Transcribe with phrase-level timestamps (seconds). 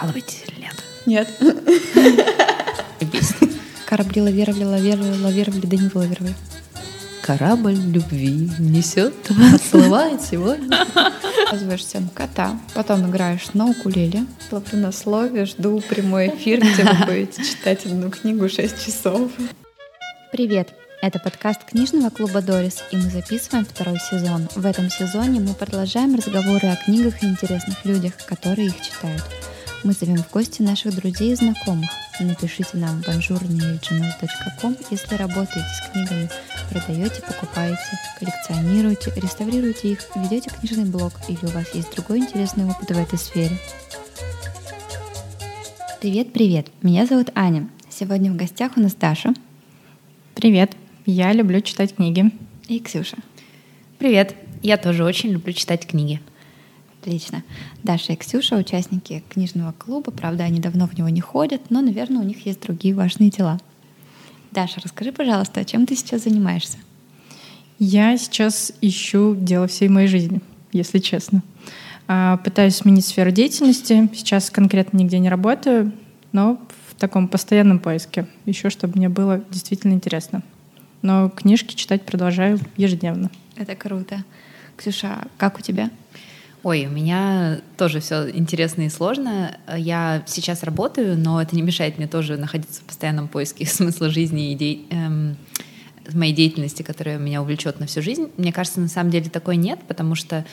[0.00, 0.74] Подкалывать нет.
[1.04, 1.28] Нет.
[3.00, 3.50] Бесит.
[3.86, 6.34] Корабли лавировали, лавировали, лавировали, да не вылавировали.
[7.20, 9.14] Корабль любви несет
[9.54, 10.86] отплывает сегодня.
[11.46, 17.06] Оказываешься на кота, потом играешь на укулеле, ловлю на слове, жду прямой эфир, где вы
[17.06, 19.30] будете читать одну книгу 6 часов.
[20.32, 20.72] Привет!
[21.02, 24.48] Это подкаст книжного клуба Дорис, и мы записываем второй сезон.
[24.54, 29.22] В этом сезоне мы продолжаем разговоры о книгах и интересных людях, которые их читают.
[29.82, 31.88] Мы зовем в гости наших друзей и знакомых.
[32.20, 36.28] Напишите нам bonjour.gmail.com, если работаете с книгами,
[36.70, 37.80] продаете, покупаете,
[38.18, 43.18] коллекционируете, реставрируете их, ведете книжный блог или у вас есть другой интересный опыт в этой
[43.18, 43.56] сфере.
[46.02, 46.66] Привет-привет!
[46.82, 47.66] Меня зовут Аня.
[47.88, 49.32] Сегодня в гостях у нас Даша.
[50.34, 50.76] Привет!
[51.06, 52.30] Я люблю читать книги.
[52.68, 53.16] И Ксюша.
[53.98, 54.34] Привет!
[54.62, 56.20] Я тоже очень люблю читать книги.
[57.00, 57.42] Отлично.
[57.82, 60.10] Даша и Ксюша— участники книжного клуба.
[60.10, 63.58] Правда, они давно в него не ходят, но, наверное, у них есть другие важные дела.
[64.50, 66.76] Даша, расскажи, пожалуйста, чем ты сейчас занимаешься?
[67.78, 71.42] Я сейчас ищу дело всей моей жизни, если честно.
[72.06, 74.10] А, пытаюсь сменить сферу деятельности.
[74.14, 75.92] Сейчас конкретно нигде не работаю,
[76.32, 78.26] но в таком постоянном поиске.
[78.44, 80.42] Еще, чтобы мне было действительно интересно.
[81.00, 83.30] Но книжки читать продолжаю ежедневно.
[83.56, 84.22] Это круто.
[84.76, 85.90] Ксюша, как у тебя?
[86.62, 89.56] Ой, у меня тоже все интересно и сложно.
[89.74, 94.52] Я сейчас работаю, но это не мешает мне тоже находиться в постоянном поиске смысла жизни
[94.52, 94.78] и де...
[94.94, 95.36] эм,
[96.12, 98.30] моей деятельности, которая меня увлечет на всю жизнь.
[98.36, 100.44] Мне кажется, на самом деле такой нет, потому что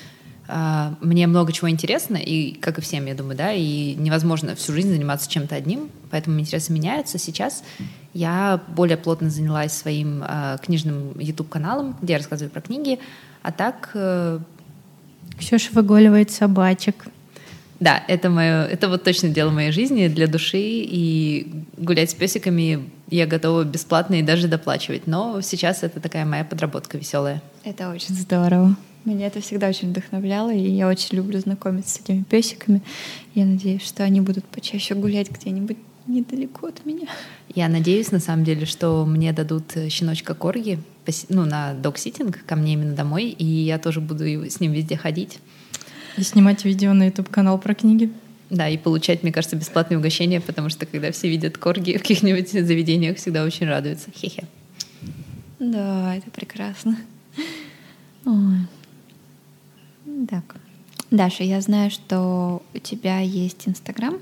[0.47, 4.71] э, мне много чего интересно, и как и всем, я думаю, да, и невозможно всю
[4.73, 7.17] жизнь заниматься чем-то одним, поэтому интересы меняются.
[7.17, 7.63] Сейчас
[8.13, 12.99] я более плотно занялась своим э, книжным YouTube-каналом, где я рассказываю про книги,
[13.41, 14.39] а так э,
[15.39, 17.07] Ксюша выгуливает собачек.
[17.79, 22.89] Да, это мое, это вот точно дело моей жизни для души, и гулять с песиками
[23.09, 25.05] я готова бесплатно и даже доплачивать.
[25.05, 27.41] Но сейчас это такая моя подработка веселая.
[27.63, 28.75] Это очень здорово.
[29.05, 32.81] Меня это всегда очень вдохновляло, и я очень люблю знакомиться с этими песиками.
[33.35, 35.77] Я надеюсь, что они будут почаще гулять где-нибудь
[36.07, 37.07] недалеко от меня.
[37.53, 40.79] Я надеюсь, на самом деле, что мне дадут щеночка Корги
[41.29, 45.39] ну, на док-ситинг ко мне именно домой, и я тоже буду с ним везде ходить.
[46.17, 48.11] И снимать видео на YouTube-канал про книги.
[48.49, 52.49] Да, и получать, мне кажется, бесплатные угощения, потому что когда все видят корги в каких-нибудь
[52.49, 54.09] заведениях, всегда очень радуются.
[54.11, 54.45] Хе-хе.
[55.59, 56.97] Да, это прекрасно.
[58.25, 58.59] Ой.
[60.29, 60.55] Так.
[61.11, 64.17] Даша, я знаю, что у тебя есть Инстаграм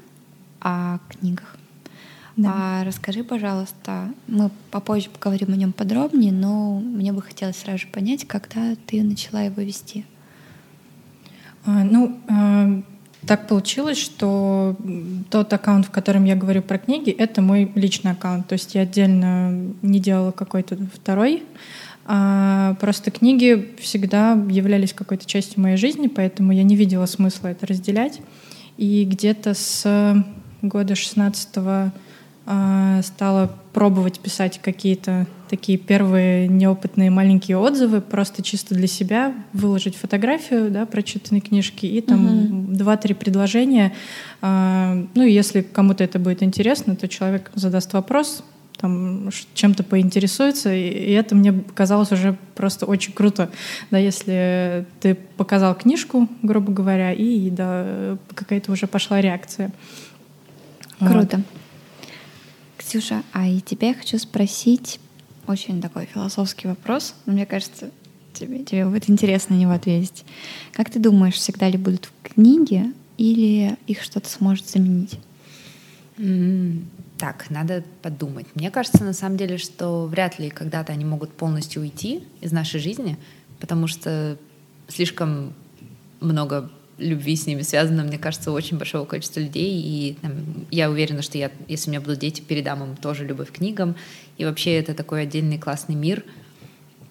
[0.60, 1.55] о книгах.
[2.38, 2.52] Да.
[2.54, 7.88] А расскажи, пожалуйста, мы попозже поговорим о нем подробнее, но мне бы хотелось сразу же
[7.88, 10.06] понять, когда ты начала его вести.
[11.66, 12.82] А, ну, а,
[13.26, 14.76] так получилось, что
[15.32, 18.48] тот аккаунт, в котором я говорю про книги, это мой личный аккаунт.
[18.48, 19.52] То есть я отдельно
[19.82, 21.44] не делала какой-то второй.
[22.06, 27.66] А просто книги всегда являлись какой-то частью моей жизни, поэтому я не видела смысла это
[27.66, 28.22] разделять.
[28.78, 30.24] И где-то с
[30.62, 31.92] года 16 а,
[32.46, 40.70] стала пробовать писать какие-то такие первые неопытные маленькие отзывы, просто чисто для себя, выложить фотографию
[40.70, 43.18] да, прочитанной книжки и там два-три uh-huh.
[43.18, 43.94] предложения.
[44.42, 48.44] А, ну, и если кому-то это будет интересно, то человек задаст вопрос,
[48.78, 53.50] там чем-то поинтересуется, и это мне казалось уже просто очень круто,
[53.90, 59.72] да, если ты показал книжку, грубо говоря, и да, какая-то уже пошла реакция.
[61.00, 61.38] Круто.
[61.38, 61.46] Вот.
[62.86, 65.00] Ксюша, а и тебя я хочу спросить
[65.48, 67.16] очень такой философский вопрос.
[67.26, 67.90] Но мне кажется,
[68.32, 70.24] тебе, тебе будет интересно на него ответить.
[70.72, 75.20] Как ты думаешь, всегда ли будут в книге или их что-то сможет заменить?
[76.18, 76.84] Mm,
[77.18, 78.46] так, надо подумать.
[78.54, 82.80] Мне кажется, на самом деле, что вряд ли когда-то они могут полностью уйти из нашей
[82.80, 83.18] жизни,
[83.60, 84.38] потому что
[84.88, 85.54] слишком
[86.20, 89.82] много любви с ними связано, мне кажется, очень большого количества людей.
[89.82, 90.34] И там,
[90.72, 93.96] я уверена, что я, если у меня будут дети, передам им тоже любовь к книгам.
[94.38, 96.24] И вообще это такой отдельный классный мир,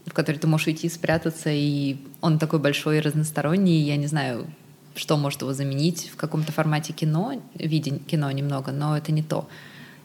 [0.06, 3.80] в который ты можешь уйти, спрятаться, и он такой большой и разносторонний.
[3.80, 4.46] Я не знаю,
[4.94, 9.48] что может его заменить в каком-то формате кино, виде кино немного, но это не то.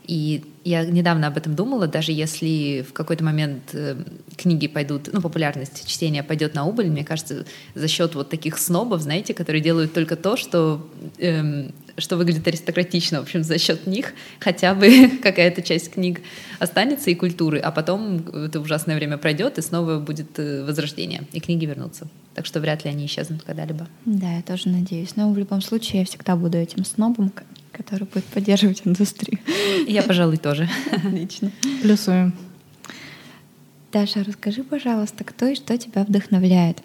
[0.10, 3.96] И я недавно об этом думала, даже если в какой-то момент э,
[4.38, 7.46] книги пойдут, ну, популярность чтения пойдет на убыль, мне кажется,
[7.76, 10.84] за счет вот таких снобов, знаете, которые делают только то, что,
[11.20, 16.22] эм, что выглядит аристократично, в общем, за счет них хотя бы какая-то часть книг
[16.58, 21.40] останется и культуры, а потом это ужасное время пройдет, и снова будет э, возрождение, и
[21.40, 22.08] книги вернутся.
[22.34, 23.88] Так что вряд ли они исчезнут когда-либо.
[24.06, 25.16] Да, я тоже надеюсь.
[25.16, 27.32] Но в любом случае я всегда буду этим снобом,
[27.80, 29.40] который будет поддерживать индустрию.
[29.88, 30.68] Я, пожалуй, тоже.
[30.92, 31.52] Отлично.
[31.82, 32.34] Плюсуем.
[33.94, 36.84] Даша, расскажи, пожалуйста, кто и что тебя вдохновляет?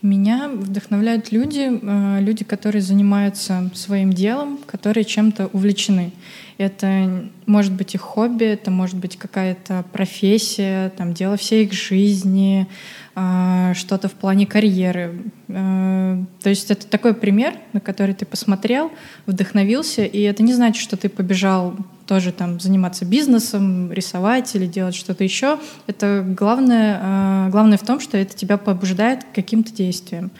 [0.00, 6.10] Меня вдохновляют люди, э, люди, которые занимаются своим делом, которые чем-то увлечены.
[6.58, 12.66] Это может быть их хобби, это может быть какая-то профессия, там, дело всей их жизни,
[13.14, 15.22] что-то в плане карьеры.
[15.48, 18.90] Э, то есть это такой пример, на который ты посмотрел,
[19.26, 21.74] вдохновился, и это не значит, что ты побежал
[22.06, 25.58] тоже там заниматься бизнесом, рисовать или делать что-то еще.
[25.86, 30.30] Это главное, э, главное в том, что это тебя побуждает к каким-то действиям.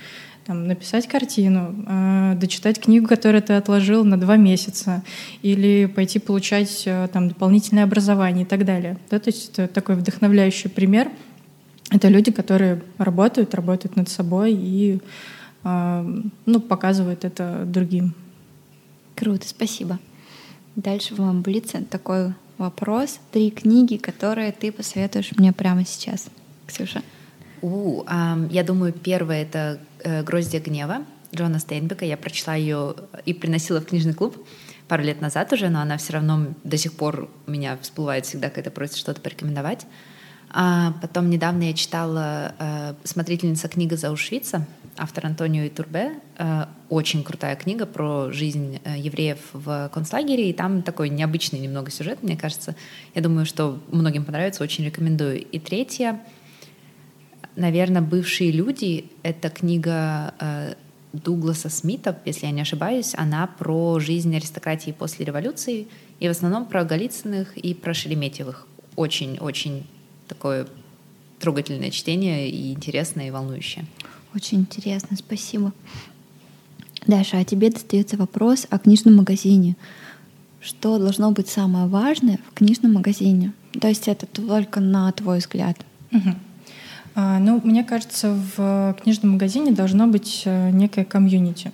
[0.47, 5.05] Там, написать картину, дочитать книгу, которую ты отложил на два месяца,
[5.41, 8.99] или пойти получать там, дополнительное образование и так далее.
[9.09, 11.13] Да, то есть это такой вдохновляющий пример.
[11.93, 15.01] Это люди, которые работают, работают над собой и
[15.63, 18.15] ну, показывают это другим.
[19.15, 19.99] Круто, спасибо.
[20.75, 23.21] Дальше в моем блице такой вопрос.
[23.31, 26.29] Три книги, которые ты посоветуешь мне прямо сейчас,
[26.67, 27.03] Ксюша.
[27.61, 32.05] У, э, я думаю, первое это э, «Гроздья гнева» Джона Стейнбека.
[32.05, 34.37] Я прочла ее и приносила в книжный клуб
[34.89, 38.51] пару лет назад уже, но она все равно до сих пор у меня всплывает всегда,
[38.51, 39.87] когда просят что-то порекомендовать.
[40.53, 44.67] А потом недавно я читала э, «Смотрительница книга Заушвица»
[44.97, 46.13] автор Антонио Итурбе.
[46.39, 51.91] Э, очень крутая книга про жизнь э, евреев в концлагере, и там такой необычный немного
[51.91, 52.77] сюжет, мне кажется.
[53.15, 55.43] Я думаю, что многим понравится, очень рекомендую.
[55.43, 56.21] И третья,
[57.57, 60.75] наверное, «Бывшие люди»— это книга э,
[61.13, 65.89] Дугласа Смита, если я не ошибаюсь, она про жизнь аристократии после революции,
[66.21, 68.67] и в основном про Голицыных и про Шереметьевых.
[68.97, 69.87] Очень-очень
[70.29, 70.67] такое
[71.39, 73.85] трогательное чтение и интересное, и волнующее.
[74.35, 75.73] Очень интересно, спасибо.
[77.07, 79.77] Даша, а тебе достается вопрос о книжном магазине.
[80.61, 83.53] Что должно быть самое важное в книжном магазине?
[83.81, 85.77] То есть это только на твой взгляд.
[86.13, 86.35] Угу.
[87.15, 91.73] А, ну, мне кажется, в книжном магазине должно быть э, некое комьюнити.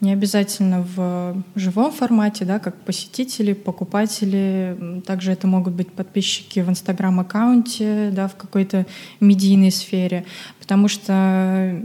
[0.00, 5.02] Не обязательно в живом формате, да, как посетители, покупатели.
[5.06, 8.84] Также это могут быть подписчики в Инстаграм-аккаунте, да, в какой-то
[9.20, 10.26] медийной сфере.
[10.60, 11.80] Потому что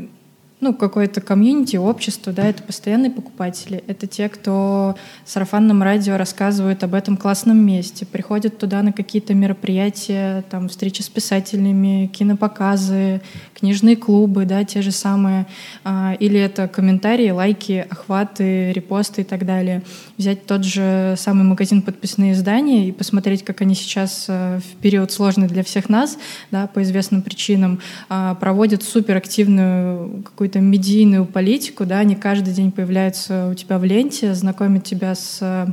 [0.61, 6.83] ну, какое-то комьюнити, общество, да, это постоянные покупатели, это те, кто в сарафанном радио рассказывают
[6.83, 13.21] об этом классном месте, приходят туда на какие-то мероприятия, там, встречи с писателями, кинопоказы,
[13.55, 15.47] книжные клубы, да, те же самые,
[15.83, 19.81] а, или это комментарии, лайки, охваты, репосты и так далее.
[20.17, 25.11] Взять тот же самый магазин подписные издания и посмотреть, как они сейчас а, в период
[25.11, 26.19] сложный для всех нас,
[26.51, 27.79] да, по известным причинам,
[28.09, 33.85] а, проводят суперактивную какую-то какую-то медийную политику, да, они каждый день появляются у тебя в
[33.85, 35.67] ленте, знакомят тебя с э,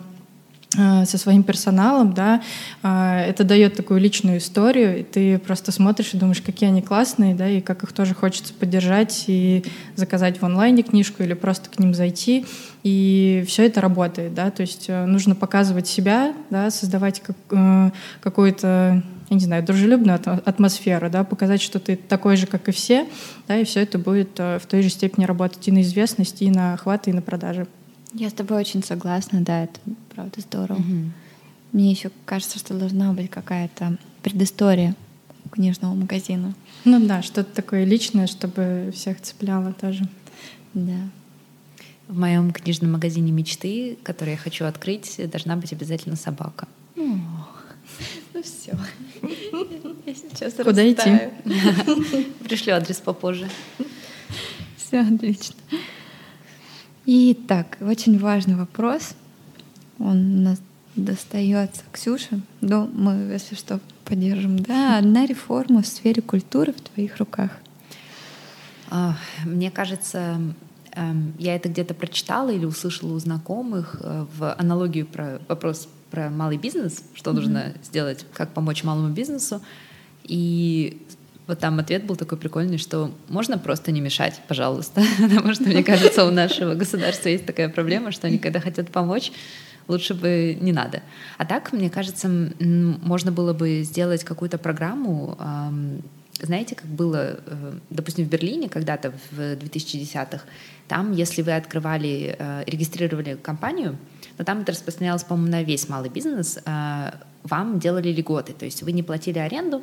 [1.06, 2.42] со своим персоналом, да,
[2.82, 7.34] а, это дает такую личную историю, и ты просто смотришь и думаешь, какие они классные,
[7.34, 9.64] да, и как их тоже хочется поддержать и
[9.96, 12.44] заказать в онлайне книжку или просто к ним зайти,
[12.82, 17.90] и все это работает, да, то есть э, нужно показывать себя, да, создавать как, э,
[18.20, 23.06] какую-то я не знаю, дружелюбную атмосферу, да, показать, что ты такой же, как и все,
[23.46, 26.50] да, и все это будет э, в той же степени работать и на известность, и
[26.50, 27.66] на охват, и на продажи.
[28.14, 29.78] Я с тобой очень согласна, да, это
[30.14, 30.78] правда здорово.
[30.78, 31.12] Угу.
[31.72, 34.94] Мне еще кажется, что должна быть какая-то предыстория
[35.44, 36.54] у книжного магазина.
[36.84, 40.08] Ну да, что-то такое личное, чтобы всех цепляло тоже.
[40.72, 41.08] Да.
[42.08, 46.66] В моем книжном магазине мечты, который я хочу открыть, должна быть обязательно собака.
[46.96, 47.02] О,
[48.38, 48.78] ну все.
[50.06, 51.30] Я сейчас Куда идти?
[52.44, 53.48] Пришлю адрес попозже.
[54.76, 55.56] Все отлично.
[57.06, 59.14] Итак, очень важный вопрос.
[59.98, 60.60] Он у нас
[60.94, 62.40] достается Ксюше.
[62.60, 64.58] Ну, мы, если что, поддержим.
[64.60, 67.50] Да, одна реформа в сфере культуры в твоих руках.
[69.44, 70.40] Мне кажется,
[71.38, 76.56] я это где-то прочитала или услышала у знакомых э, в аналогию про вопрос про малый
[76.56, 77.34] бизнес, что mm-hmm.
[77.34, 79.60] нужно сделать, как помочь малому бизнесу.
[80.24, 81.02] И
[81.46, 85.02] вот там ответ был такой прикольный, что можно просто не мешать, пожалуйста.
[85.18, 89.32] Потому что, мне кажется, у нашего государства есть такая проблема, что они, когда хотят помочь,
[89.88, 91.02] лучше бы не надо.
[91.38, 92.28] А так, мне кажется,
[92.58, 95.36] можно было бы сделать какую-то программу,
[96.40, 100.44] знаете, как было, э, допустим, в Берлине когда-то в 2010-х,
[100.86, 103.96] там, если вы открывали, э, регистрировали компанию,
[104.38, 107.10] но там это распространялось, по-моему, на весь малый бизнес, э,
[107.42, 109.82] вам делали льготы, то есть вы не платили аренду,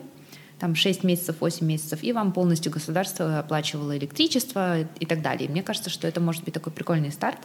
[0.59, 5.47] там 6 месяцев, 8 месяцев, и вам полностью государство оплачивало электричество и так далее.
[5.47, 7.39] И мне кажется, что это может быть такой прикольный старт,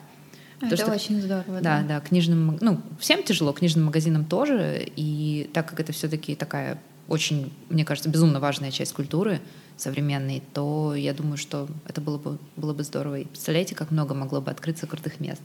[0.60, 1.60] Это что, очень здорово.
[1.60, 6.36] Да, да, да, книжным, ну, всем тяжело, книжным магазинам тоже, и так как это все-таки
[6.36, 6.78] такая
[7.10, 9.40] очень, мне кажется, безумно важная часть культуры
[9.76, 13.20] современной, то я думаю, что это было бы, было бы здорово.
[13.20, 15.42] И представляете, как много могло бы открыться крутых мест.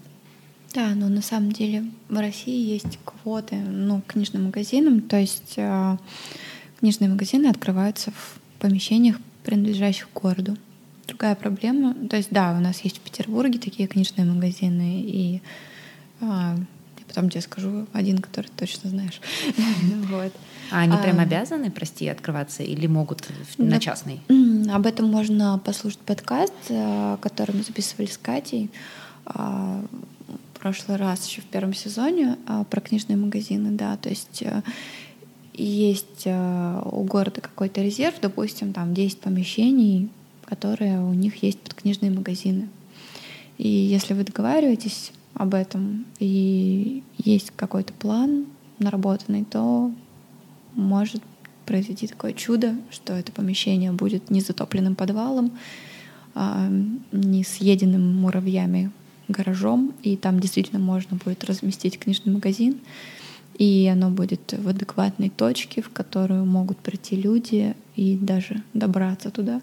[0.75, 5.97] Да, но на самом деле в России есть квоты ну, книжным магазинам, то есть э,
[6.79, 10.57] книжные магазины открываются в помещениях, принадлежащих городу.
[11.07, 15.41] Другая проблема, то есть да, у нас есть в Петербурге такие книжные магазины, и
[16.19, 16.57] а,
[16.97, 19.21] я потом тебе скажу один, который точно знаешь.
[20.09, 20.33] вот.
[20.71, 24.21] А они прям а, обязаны, прости, открываться или могут на частный?
[24.73, 28.71] Об этом можно послушать подкаст, э, который мы записывали с Катей
[29.25, 29.83] а,
[30.27, 34.63] в прошлый раз еще в первом сезоне а, про книжные магазины, да, то есть э,
[35.53, 40.09] есть э, у города какой-то резерв, допустим, там 10 помещений,
[40.43, 42.69] которые у них есть под книжные магазины.
[43.57, 48.45] И если вы договариваетесь об этом и есть какой-то план
[48.79, 49.91] наработанный, то
[50.75, 51.21] может
[51.65, 55.51] произойти такое чудо, что это помещение будет не затопленным подвалом,
[56.35, 56.69] а
[57.11, 58.91] не съеденным муравьями
[59.27, 62.79] гаражом, и там действительно можно будет разместить книжный магазин,
[63.57, 69.61] и оно будет в адекватной точке, в которую могут прийти люди и даже добраться туда.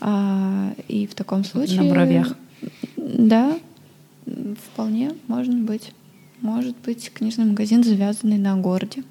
[0.00, 1.82] А, и в таком случае...
[1.82, 2.36] На муравьях.
[2.96, 3.58] Да,
[4.26, 5.92] вполне может быть.
[6.40, 9.02] Может быть книжный магазин, завязанный на городе.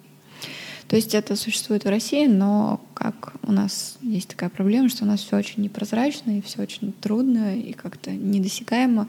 [0.94, 5.08] То есть это существует в России, но как у нас есть такая проблема, что у
[5.08, 9.08] нас все очень непрозрачно и все очень трудно и как-то недосягаемо,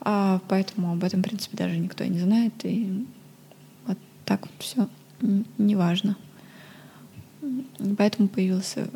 [0.00, 3.04] а поэтому об этом, в принципе, даже никто не знает, и
[3.86, 4.88] вот так вот все
[5.58, 6.16] неважно.
[7.98, 8.88] Поэтому появился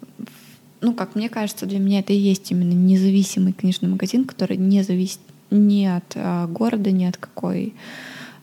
[0.81, 4.83] ну, как мне кажется, для меня это и есть именно независимый книжный магазин, который не
[4.83, 7.75] зависит ни от а, города, ни от какой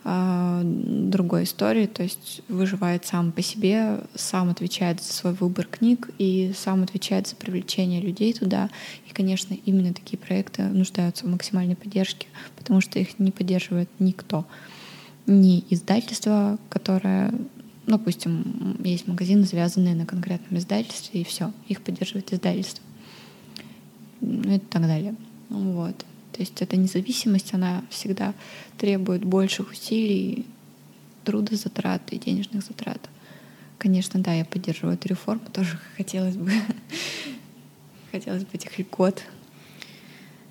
[0.04, 6.52] другой истории, то есть выживает сам по себе, сам отвечает за свой выбор книг и
[6.56, 8.68] сам отвечает за привлечение людей туда.
[9.08, 14.44] И, конечно, именно такие проекты нуждаются в максимальной поддержке, потому что их не поддерживает никто.
[15.26, 17.32] Ни издательство, которое
[17.86, 22.84] ну, допустим, есть магазины, завязанные на конкретном издательстве, и все, их поддерживает издательство.
[24.20, 25.16] Ну и так далее.
[25.48, 26.04] Вот.
[26.32, 28.34] То есть эта независимость, она всегда
[28.78, 30.46] требует больших усилий,
[31.24, 33.08] трудозатрат и денежных затрат.
[33.78, 36.50] Конечно, да, я поддерживаю эту реформу, тоже хотелось бы,
[38.10, 39.22] хотелось бы этих льгот.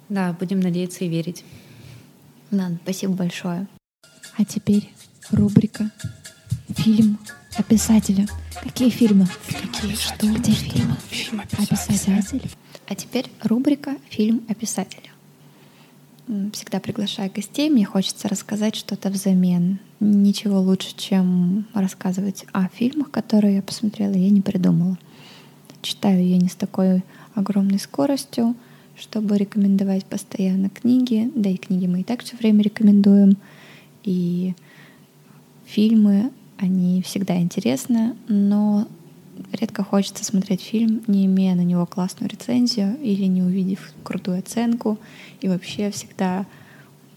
[0.09, 1.43] Да, будем надеяться и верить.
[2.51, 3.67] Да, спасибо большое.
[4.37, 4.89] А теперь
[5.31, 5.89] рубрика
[6.77, 7.19] Фильм
[7.57, 8.27] о писателе.
[8.63, 9.27] Какие фильмы?
[9.47, 10.25] Какие что?
[10.27, 10.95] Где фильмы?
[11.09, 12.23] Фильм о писателе.
[12.87, 15.11] А теперь рубрика «Фильм о писателе».
[16.53, 19.79] Всегда приглашая гостей, мне хочется рассказать что-то взамен.
[19.99, 24.97] Ничего лучше, чем рассказывать о фильмах, которые я посмотрела, я не придумала.
[25.81, 28.55] Читаю я не с такой огромной скоростью,
[28.95, 33.37] чтобы рекомендовать постоянно книги, да и книги мы и так все время рекомендуем.
[34.03, 34.53] И
[35.65, 38.87] фильмы они всегда интересны, но
[39.51, 44.97] редко хочется смотреть фильм, не имея на него классную рецензию или не увидев крутую оценку.
[45.41, 46.45] И вообще всегда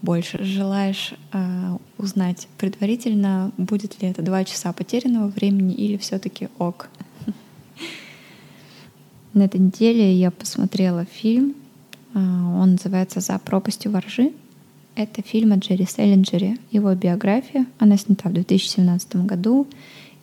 [0.01, 6.89] больше желаешь э, узнать предварительно, будет ли это два часа потерянного времени или все-таки ок.
[9.33, 11.55] На этой неделе я посмотрела фильм.
[12.13, 14.31] Э, он называется «За пропастью воржи».
[14.95, 17.65] Это фильм о Джерри Селлинджере, его биография.
[17.79, 19.67] Она снята в 2017 году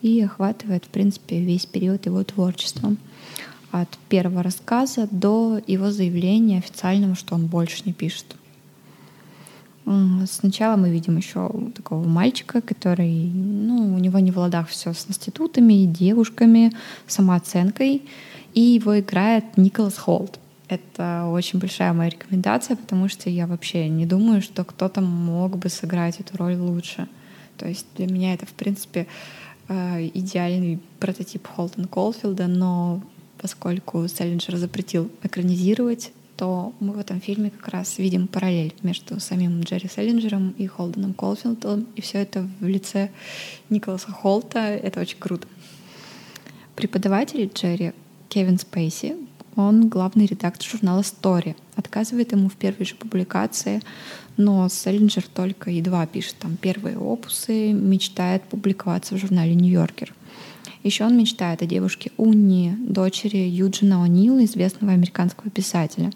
[0.03, 2.95] и охватывает, в принципе, весь период его творчества.
[3.71, 8.35] От первого рассказа до его заявления официального, что он больше не пишет.
[10.27, 15.09] Сначала мы видим еще такого мальчика, который, ну, у него не в ладах все с
[15.09, 16.71] институтами, девушками,
[17.07, 18.03] самооценкой,
[18.53, 20.39] и его играет Николас Холт.
[20.67, 25.69] Это очень большая моя рекомендация, потому что я вообще не думаю, что кто-то мог бы
[25.69, 27.07] сыграть эту роль лучше.
[27.57, 29.07] То есть для меня это, в принципе,
[29.67, 33.01] э, идеальный прототип Холтон Колфилда, но
[33.37, 39.61] поскольку Селлинджер запретил экранизировать, то мы в этом фильме как раз видим параллель между самим
[39.61, 43.11] Джерри Селлинджером и Холденом Колфилдом, и все это в лице
[43.69, 44.59] Николаса Холта.
[44.59, 45.47] Это очень круто.
[46.75, 47.93] Преподаватель Джерри
[48.29, 49.15] Кевин Спейси
[49.55, 51.55] он главный редактор журнала Story.
[51.75, 53.81] Отказывает ему в первой же публикации,
[54.37, 60.13] но Селлинджер только едва пишет там первые опусы, мечтает публиковаться в журнале «Нью-Йоркер».
[60.83, 66.11] Еще он мечтает о девушке Унни, дочери Юджина О'Нила, известного американского писателя.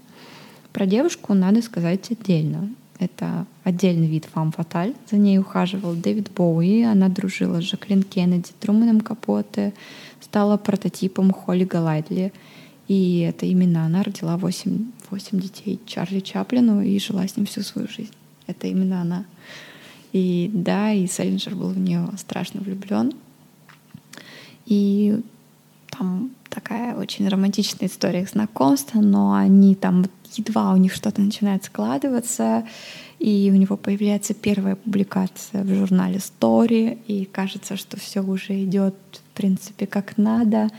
[0.74, 2.70] Про девушку надо сказать отдельно.
[3.00, 4.94] Это отдельный вид фам фаталь.
[5.10, 6.82] За ней ухаживал Дэвид Боуи.
[6.82, 9.74] Она дружила с Жаклин Кеннеди, Труманом Капоте,
[10.20, 12.34] стала прототипом Холли Галайтли.
[12.88, 17.62] И это именно она родила 8, 8 детей Чарли Чаплину и жила с ним всю
[17.62, 18.13] свою жизнь.
[18.48, 19.25] Это именно она.
[20.13, 23.13] И да, и Селлинджер был в нее страшно влюблен.
[24.65, 25.20] И
[25.89, 31.65] там такая очень романтичная история их знакомства, но они там едва у них что-то начинает
[31.65, 32.65] складываться,
[33.20, 38.96] и у него появляется первая публикация в журнале Story, и кажется, что все уже идет,
[39.12, 40.70] в принципе, как надо.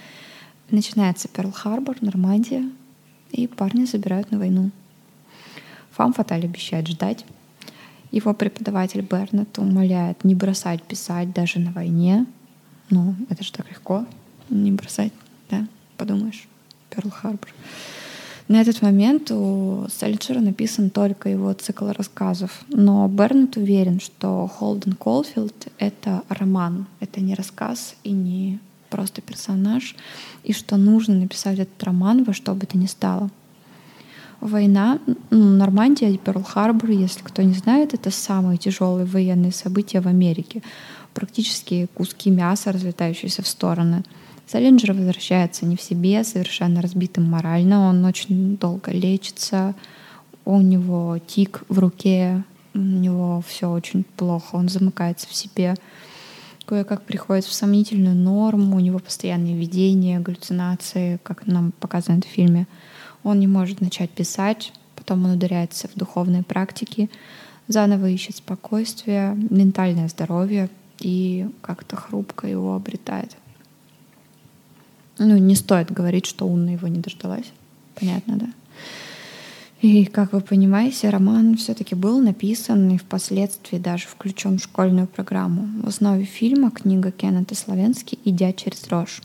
[0.70, 2.70] Начинается Перл-Харбор, Нормандия,
[3.32, 4.70] и парни забирают на войну.
[5.92, 7.24] Фам Фаталь обещает ждать.
[8.10, 12.26] Его преподаватель Бернет умоляет не бросать писать даже на войне.
[12.90, 14.04] Ну, это же так легко,
[14.50, 15.12] не бросать,
[15.50, 16.46] да, подумаешь,
[16.90, 17.48] Перл-Харбор.
[18.48, 24.94] На этот момент у Сальджера написан только его цикл рассказов, но Бернет уверен, что Холден
[24.94, 28.58] Колфилд— это роман, это не рассказ и не
[28.88, 29.94] просто персонаж,
[30.44, 33.30] и что нужно написать этот роман во что бы то ни стало.
[34.40, 40.06] Война, ну, Нормандия и Перл-Харбор, если кто не знает, это самые тяжелые военные события в
[40.06, 40.62] Америке.
[41.12, 44.04] Практически куски мяса, разлетающиеся в стороны—
[44.48, 47.90] Саленджер возвращается не в себе, совершенно разбитым морально.
[47.90, 49.74] Он очень долго лечится.
[50.46, 52.42] У него тик в руке,
[52.72, 55.74] у него все очень плохо, он замыкается в себе.
[56.68, 62.66] Кое-как приходит в сомнительную норму, у него постоянные видения, галлюцинации, как нам показано в фильме.
[63.22, 67.08] Он не может начать писать, потом он ударяется в духовные практики,
[67.68, 70.68] заново ищет спокойствие, ментальное здоровье
[71.00, 73.34] и как-то хрупко его обретает.
[75.16, 77.50] Ну, не стоит говорить, что Унна его не дождалась.
[77.94, 78.46] Понятно, да?
[79.80, 85.68] И, как вы понимаете, роман все-таки был написан и впоследствии даже включен в школьную программу.
[85.84, 89.22] В основе фильма книга Кеннета Славянски «Идя через рожь».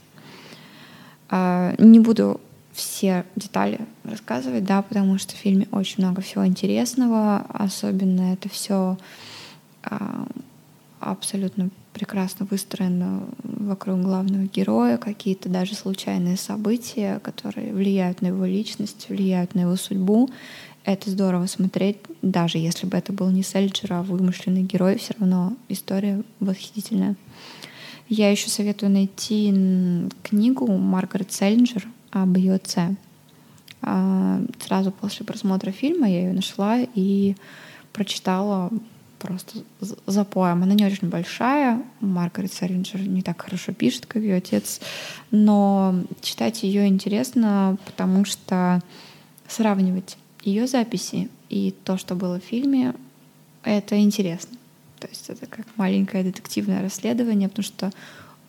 [1.28, 2.40] А, не буду
[2.72, 8.96] все детали рассказывать, да, потому что в фильме очень много всего интересного, особенно это все
[9.82, 10.28] а,
[11.00, 19.06] абсолютно прекрасно выстроено вокруг главного героя, какие-то даже случайные события, которые влияют на его личность,
[19.08, 20.28] влияют на его судьбу.
[20.84, 25.56] Это здорово смотреть, даже если бы это был не Сельджер, а вымышленный герой, все равно
[25.68, 27.16] история восхитительная.
[28.08, 32.96] Я еще советую найти книгу Маргарет Селлинджер об ее отце.
[33.80, 37.34] А, сразу после просмотра фильма я ее нашла и
[37.92, 38.70] прочитала
[39.24, 39.60] просто
[40.06, 40.62] запоем.
[40.62, 44.80] Она не очень большая, Маргарет Саринджер не так хорошо пишет, как ее отец,
[45.30, 48.82] но читать ее интересно, потому что
[49.48, 52.94] сравнивать ее записи и то, что было в фильме,
[53.62, 54.58] это интересно.
[55.00, 57.90] То есть это как маленькое детективное расследование, потому что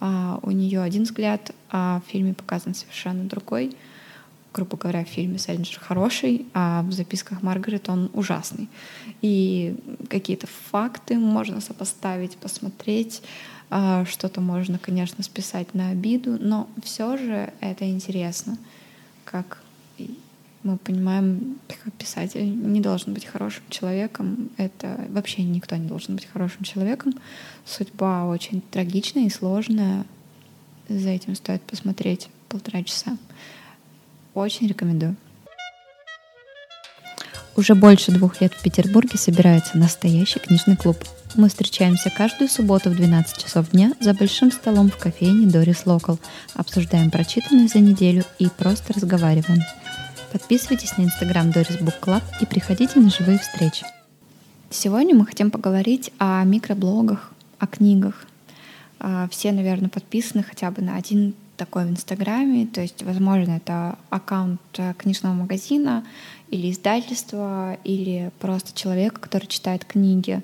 [0.01, 3.75] а, у нее один взгляд, а в фильме показан совершенно другой
[4.55, 8.69] грубо говоря, в фильме Селлинджер хороший, а в записках Маргарет он ужасный.
[9.21, 9.75] И
[10.09, 13.21] какие-то факты можно сопоставить, посмотреть,
[13.69, 18.57] а, что-то можно, конечно, списать на обиду, но все же это интересно.
[19.25, 19.61] Как
[20.63, 21.59] мы понимаем,
[21.99, 24.49] писатель не должен быть хорошим человеком.
[24.55, 27.13] Это вообще никто не должен быть хорошим человеком.
[27.65, 30.05] Судьба очень трагичная и сложная.
[30.87, 33.17] За этим стоит посмотреть полтора часа.
[34.35, 35.15] Очень рекомендую.
[37.55, 40.97] Уже больше двух лет в Петербурге собирается настоящий книжный клуб.
[41.35, 46.19] Мы встречаемся каждую субботу в 12 часов дня за большим столом в кофейне Дорис Локал,
[46.53, 49.61] обсуждаем прочитанное за неделю и просто разговариваем.
[50.33, 53.85] Подписывайтесь на инстаграм Дорис Book Club и приходите на живые встречи.
[54.69, 58.25] Сегодня мы хотим поговорить о микроблогах, о книгах.
[58.99, 62.67] А, все, наверное, подписаны хотя бы на один такой в Инстаграме.
[62.67, 66.05] То есть, возможно, это аккаунт э, книжного магазина
[66.49, 70.43] или издательства, или просто человека, который читает книги.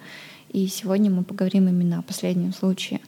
[0.49, 2.99] И сегодня мы поговорим именно о последнем случае.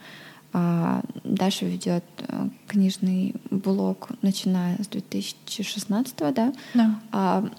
[0.54, 6.54] А, Даша ведет э, книжный блог, начиная с 2016 да?
[6.74, 7.00] Да.
[7.12, 7.50] А,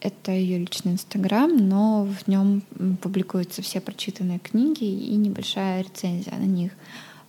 [0.00, 2.62] это ее личный инстаграм, но в нем
[3.00, 6.72] публикуются все прочитанные книги и небольшая рецензия на них.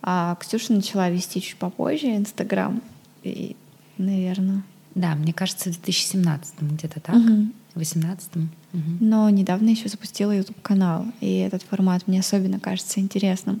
[0.08, 2.80] А Ксюша начала вести чуть попозже Инстаграм.
[3.24, 3.56] И,
[3.98, 4.62] наверное.
[4.94, 7.16] Да, мне кажется, в 2017 где-то так.
[7.16, 7.48] Угу.
[7.74, 8.36] В 2018.
[8.36, 8.46] Угу.
[9.00, 13.60] Но недавно еще запустила YouTube канал, и этот формат мне особенно кажется интересным.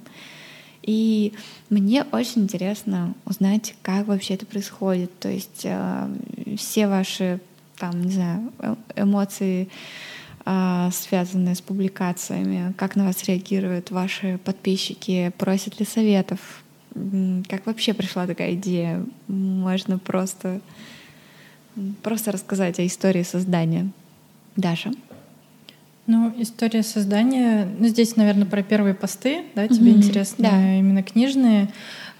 [0.82, 1.32] И
[1.68, 5.18] мне очень интересно узнать, как вообще это происходит.
[5.18, 6.08] То есть э,
[6.56, 7.40] все ваши
[7.76, 9.68] там, не знаю, э, эмоции
[10.92, 12.72] связанные с публикациями?
[12.76, 15.32] Как на вас реагируют ваши подписчики?
[15.38, 16.62] Просят ли советов?
[17.48, 19.04] Как вообще пришла такая идея?
[19.28, 20.60] Можно просто,
[22.02, 23.90] просто рассказать о истории создания.
[24.54, 24.92] Даша?
[26.06, 29.96] Ну, история создания, ну, здесь, наверное, про первые посты, да, тебе mm-hmm.
[29.96, 30.74] интересны да.
[30.78, 31.68] именно книжные.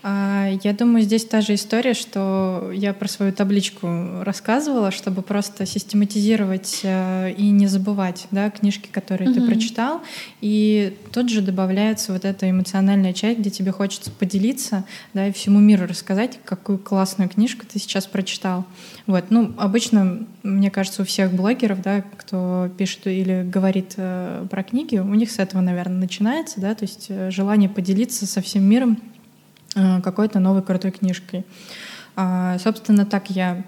[0.02, 3.88] А, я думаю, здесь та же история, что я про свою табличку
[4.22, 9.34] рассказывала, чтобы просто систематизировать э, и не забывать да, книжки, которые mm-hmm.
[9.34, 10.02] ты прочитал.
[10.40, 15.58] И тут же добавляется вот эта эмоциональная часть, где тебе хочется поделиться да, и всему
[15.58, 18.64] миру рассказать, какую классную книжку ты сейчас прочитал.
[19.06, 19.24] Вот.
[19.30, 24.98] Ну, обычно, мне кажется, у всех блогеров, да, кто пишет или говорит э, про книги,
[24.98, 28.98] у них с этого, наверное, начинается, да, то есть э, желание поделиться со всем миром
[30.02, 31.44] какой-то новой крутой книжкой.
[32.18, 33.62] А, собственно, так я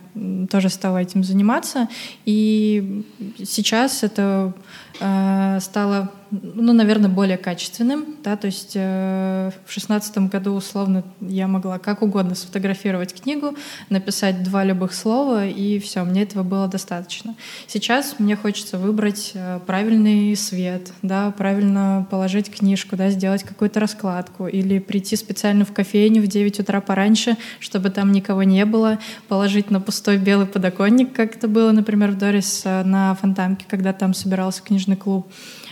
[0.51, 1.87] тоже стала этим заниматься.
[2.25, 3.05] И
[3.44, 4.61] сейчас это э,
[4.99, 11.79] стало ну, наверное, более качественным, да, то есть э, в шестнадцатом году условно я могла
[11.79, 13.55] как угодно сфотографировать книгу,
[13.89, 17.35] написать два любых слова, и все, мне этого было достаточно.
[17.67, 24.47] Сейчас мне хочется выбрать э, правильный свет, да, правильно положить книжку, да, сделать какую-то раскладку,
[24.47, 29.71] или прийти специально в кофейню в 9 утра пораньше, чтобы там никого не было, положить
[29.71, 34.13] на пустой белый подоконник, как это было, например, в Дорис э, на Фонтанке, когда там
[34.13, 35.31] собирался книжный клуб.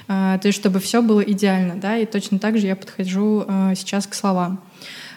[0.08, 3.74] А, то есть чтобы все было идеально, да, и точно так же я подхожу а,
[3.74, 4.60] сейчас к словам.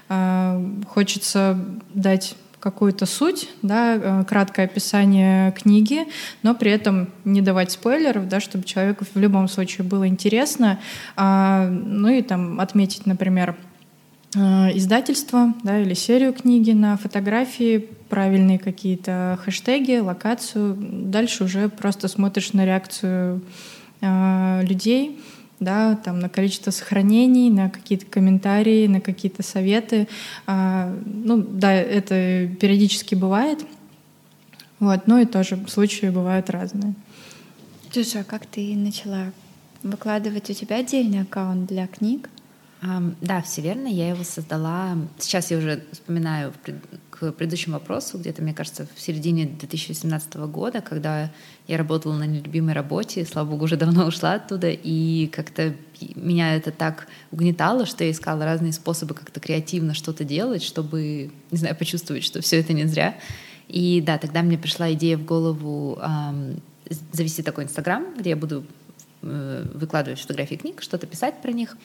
[0.08, 1.60] А, хочется
[1.94, 6.06] дать какую-то суть, да, краткое описание книги,
[6.44, 10.78] но при этом не давать спойлеров, да, чтобы человеку в любом случае было интересно.
[11.16, 13.56] Ну и там отметить, например,
[14.36, 20.76] издательство да, или серию книги на фотографии, правильные какие-то хэштеги, локацию.
[20.78, 23.42] Дальше уже просто смотришь на реакцию
[24.02, 25.20] людей,
[25.60, 30.08] да, там, на количество сохранений, на какие-то комментарии, на какие-то советы.
[30.48, 33.66] Э, ну, да, это периодически бывает.
[34.80, 36.94] Вот, но и тоже случаи бывают разные.
[37.92, 39.32] Слушай, а как ты начала
[39.84, 42.30] выкладывать у тебя отдельный аккаунт для книг?
[42.82, 43.88] Да, все верно.
[43.88, 44.98] Я его создала.
[45.18, 46.54] Сейчас я уже вспоминаю
[47.10, 51.30] к предыдущему вопросу, где-то, мне кажется, в середине 2017 года, когда
[51.68, 55.76] я работала на нелюбимой работе, слава богу, уже давно ушла оттуда, и как-то
[56.16, 61.58] меня это так угнетало, что я искала разные способы как-то креативно что-то делать, чтобы, не
[61.58, 63.18] знаю, почувствовать, что все это не зря.
[63.68, 66.62] И да, тогда мне пришла идея в голову эм,
[67.12, 68.66] завести такой Инстаграм, где я буду
[69.22, 71.78] э, выкладывать фотографии книг, что-то писать про них.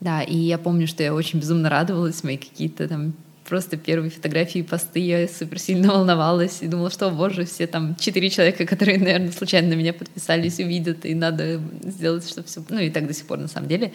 [0.00, 3.14] Да, и я помню, что я очень безумно радовалась, мои какие-то там
[3.48, 8.28] просто первые фотографии, посты, я супер сильно волновалась и думала, что, боже, все там четыре
[8.28, 12.62] человека, которые, наверное, случайно на меня подписались, увидят, и надо сделать, чтобы все...
[12.68, 13.92] Ну и так до сих пор, на самом деле.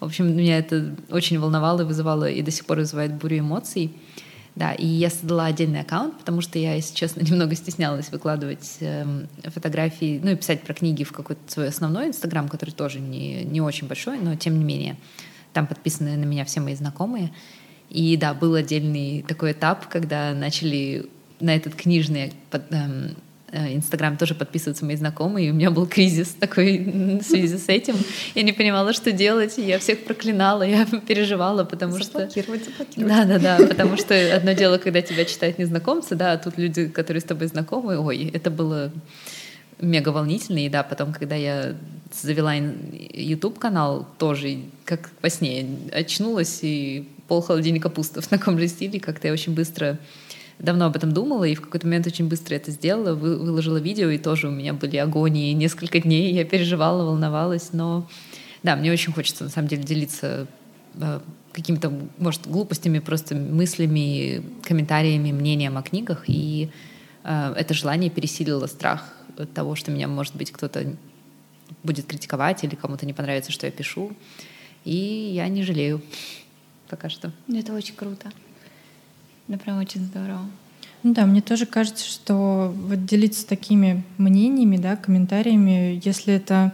[0.00, 3.92] В общем, меня это очень волновало и вызывало, и до сих пор вызывает бурю эмоций.
[4.54, 9.04] Да, и я создала отдельный аккаунт, потому что я, если честно, немного стеснялась выкладывать э,
[9.46, 13.60] фотографии, ну и писать про книги в какой-то свой основной инстаграм, который тоже не, не
[13.60, 14.96] очень большой, но тем не менее.
[15.54, 17.32] Там подписаны на меня все мои знакомые.
[17.88, 21.08] И да, был отдельный такой этап, когда начали
[21.40, 23.16] на этот книжный эм,
[23.52, 27.68] э, Инстаграм тоже подписываются мои знакомые, и у меня был кризис такой в связи с
[27.68, 27.94] этим.
[28.34, 32.20] Я не понимала, что делать, я всех проклинала, я переживала, потому что...
[32.20, 32.62] Заблокировать,
[32.96, 36.88] Да, да, да, потому что одно дело, когда тебя читают незнакомцы, да, а тут люди,
[36.88, 38.92] которые с тобой знакомы, ой, это было
[39.84, 41.74] мега волнительно, и да, потом, когда я
[42.12, 48.68] завела YouTube канал, тоже как во сне очнулась и пол холодильника пусто в таком же
[48.68, 49.00] стиле.
[49.00, 49.98] Как-то я очень быстро
[50.58, 54.08] давно об этом думала, и в какой-то момент очень быстро это сделала, вы, выложила видео,
[54.10, 58.08] и тоже у меня были агонии несколько дней, я переживала, волновалась, но
[58.62, 60.46] да, мне очень хочется на самом деле делиться
[60.94, 61.20] э,
[61.52, 66.70] какими-то, может, глупостями, просто мыслями, комментариями, мнением о книгах, и
[67.24, 70.94] э, это желание пересилило страх от того, что меня, может быть, кто-то
[71.82, 74.12] будет критиковать или кому-то не понравится, что я пишу,
[74.84, 74.94] и
[75.34, 76.02] я не жалею
[76.88, 77.32] пока что.
[77.48, 78.30] Это очень круто.
[79.48, 80.46] Это прям очень здорово.
[81.02, 86.72] Ну да, мне тоже кажется, что вот делиться такими мнениями, да, комментариями, если это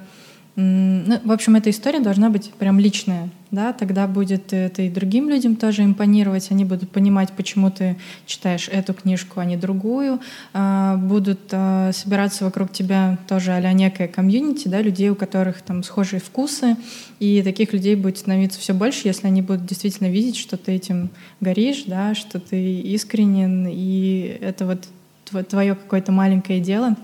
[0.56, 5.28] ну, в общем, эта история должна быть прям личная, да, тогда будет это и другим
[5.28, 10.20] людям тоже импонировать, они будут понимать, почему ты читаешь эту книжку, а не другую,
[10.52, 15.82] а, будут а, собираться вокруг тебя тоже а некая комьюнити, да, людей, у которых там
[15.84, 16.76] схожие вкусы,
[17.20, 21.10] и таких людей будет становиться все больше, если они будут действительно видеть, что ты этим
[21.40, 26.96] горишь, да, что ты искренен, и это вот твое какое-то маленькое дело.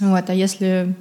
[0.00, 0.94] Вот, а если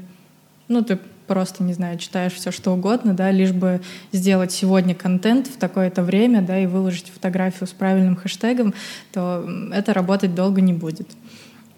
[0.67, 0.97] ну, ты
[1.33, 6.03] просто, не знаю, читаешь все что угодно, да, лишь бы сделать сегодня контент в такое-то
[6.03, 8.75] время, да, и выложить фотографию с правильным хэштегом,
[9.11, 9.43] то
[9.73, 11.09] это работать долго не будет.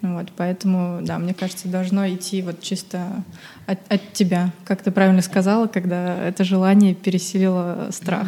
[0.02, 3.24] Вот, поэтому, да, мне кажется, должно идти вот чисто
[3.66, 8.28] от, от тебя, как ты правильно сказала, когда это желание переселило страх.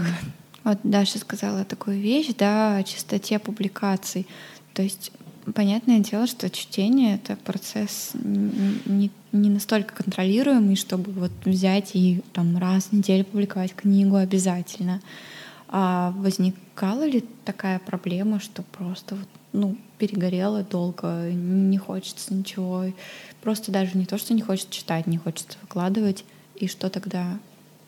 [0.64, 4.26] Вот Даша сказала такую вещь, да, о чистоте публикаций.
[4.74, 5.12] То есть
[5.54, 9.12] понятное дело, что чтение— это процесс не,
[9.42, 15.02] не настолько контролируемый, чтобы вот взять и там раз в неделю публиковать книгу обязательно.
[15.70, 22.86] А возникала ли такая проблема, что просто вот, ну, перегорела долго, не хочется ничего,
[23.42, 26.24] просто даже не то, что не хочется читать, не хочется выкладывать,
[26.56, 27.38] и что тогда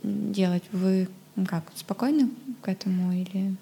[0.03, 0.63] делать?
[0.71, 1.07] Вы
[1.47, 2.29] как, спокойны
[2.61, 3.55] к этому или...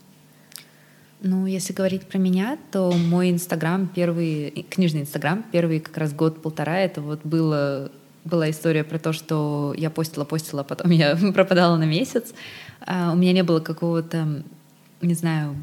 [1.22, 6.80] Ну, если говорить про меня, то мой Инстаграм, первый, книжный Инстаграм, первый как раз год-полтора,
[6.80, 7.92] это вот было,
[8.24, 12.34] была история про то, что я постила-постила, а потом я пропадала на месяц.
[12.82, 14.44] А у меня не было какого-то,
[15.02, 15.56] не знаю,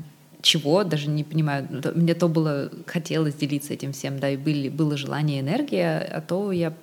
[0.43, 1.69] чего, даже не понимаю.
[1.95, 6.51] Мне то было, хотелось делиться этим всем, да, и были, было желание, энергия, а то
[6.51, 6.75] я,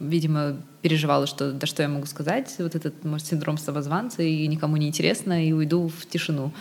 [0.00, 4.78] видимо, переживала, что да что я могу сказать, вот этот, может, синдром самозванца, и никому
[4.78, 6.52] не интересно, и уйду в тишину.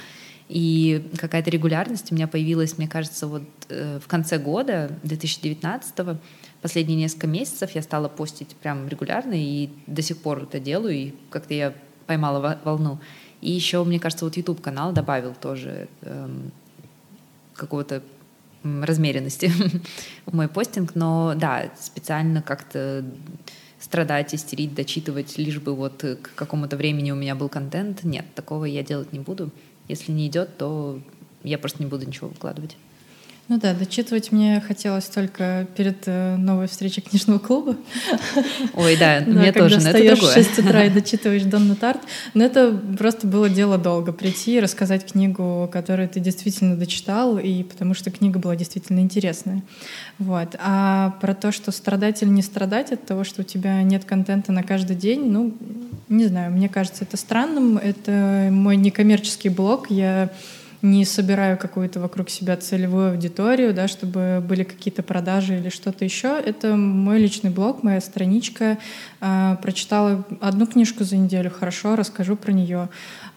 [0.49, 6.17] И какая-то регулярность у меня появилась, мне кажется, вот э, в конце года, 2019 -го,
[6.61, 11.13] последние несколько месяцев я стала постить прям регулярно, и до сих пор это делаю, и
[11.29, 11.73] как-то я
[12.05, 12.99] поймала волну.
[13.41, 16.51] И еще, мне кажется, вот YouTube канал добавил тоже эм,
[17.53, 18.01] какого-то
[18.63, 19.51] размеренности
[20.25, 23.03] в мой постинг, но да, специально как-то
[23.79, 28.03] страдать, истерить, дочитывать, лишь бы вот к какому-то времени у меня был контент.
[28.03, 29.51] Нет, такого я делать не буду.
[29.87, 30.99] Если не идет, то
[31.43, 32.75] я просто не буду ничего выкладывать.
[33.49, 37.77] Ну да, дочитывать мне хотелось только перед э, новой встречей книжного клуба.
[38.73, 40.31] Ой, да, мне тоже, но это другое.
[40.31, 42.01] в 6 утра и дочитываешь Донну Тарт.
[42.33, 44.11] Но это просто было дело долго.
[44.11, 49.63] Прийти и рассказать книгу, которую ты действительно дочитал, и потому что книга была действительно интересная.
[50.19, 50.57] Вот.
[50.59, 54.51] А про то, что страдать или не страдать от того, что у тебя нет контента
[54.51, 55.55] на каждый день, ну,
[56.09, 57.77] не знаю, мне кажется, это странным.
[57.77, 59.89] Это мой некоммерческий блог.
[59.89, 60.31] Я
[60.91, 66.39] не собираю какую-то вокруг себя целевую аудиторию, да, чтобы были какие-то продажи или что-то еще.
[66.39, 68.77] Это мой личный блог, моя страничка.
[69.19, 72.89] А, прочитала одну книжку за неделю, хорошо, расскажу про нее.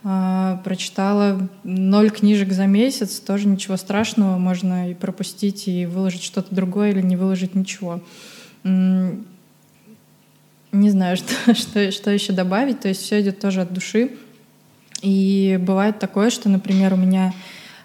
[0.05, 6.55] А, прочитала ноль книжек за месяц, тоже ничего страшного, можно и пропустить, и выложить что-то
[6.55, 8.01] другое или не выложить ничего.
[8.65, 9.21] Не
[10.73, 14.13] знаю, что, что, что еще добавить, то есть все идет тоже от души.
[15.03, 17.33] И бывает такое, что, например, у меня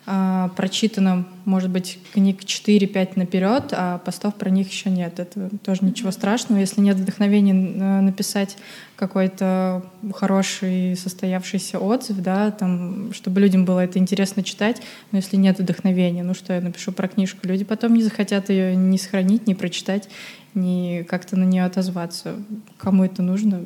[0.05, 5.19] э, прочитано, может быть, книг 4-5 наперед, а постов про них еще нет.
[5.19, 6.59] Это тоже ничего страшного.
[6.59, 8.57] Если нет вдохновения написать
[8.95, 15.59] какой-то хороший состоявшийся отзыв, да, там, чтобы людям было это интересно читать, но если нет
[15.59, 19.53] вдохновения, ну что я напишу про книжку, люди потом не захотят ее ни сохранить, ни
[19.53, 20.09] прочитать,
[20.53, 22.35] ни как-то на нее отозваться.
[22.77, 23.61] Кому это нужно,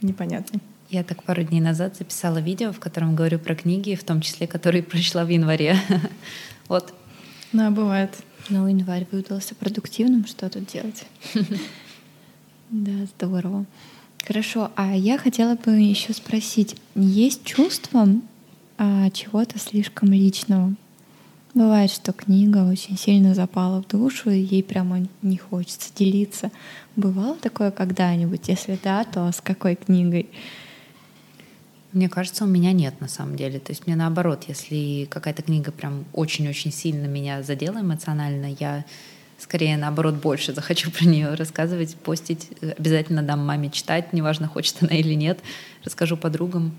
[0.00, 0.60] непонятно.
[0.92, 4.46] Я так пару дней назад записала видео, в котором говорю про книги, в том числе,
[4.46, 5.76] которые прочла в январе.
[6.68, 6.92] Вот.
[7.52, 8.10] Да, бывает.
[8.50, 11.04] Ну, январь выдался продуктивным, что тут делать?
[12.70, 13.66] Да, здорово.
[14.26, 18.08] Хорошо, а я хотела бы еще спросить, есть чувство
[18.78, 20.74] а, чего-то слишком личного?
[21.52, 26.50] Бывает, что книга очень сильно запала в душу, и ей прямо не хочется делиться.
[26.96, 28.48] Бывало такое когда-нибудь?
[28.48, 30.30] Если да, то с какой книгой?
[31.92, 33.58] Мне кажется, у меня нет на самом деле.
[33.58, 38.84] То есть мне наоборот, если какая-то книга прям очень-очень сильно меня задела эмоционально, я
[39.38, 42.48] скорее наоборот больше захочу про нее рассказывать, постить.
[42.78, 45.40] Обязательно дам маме читать, неважно, хочет она или нет.
[45.84, 46.74] Расскажу подругам.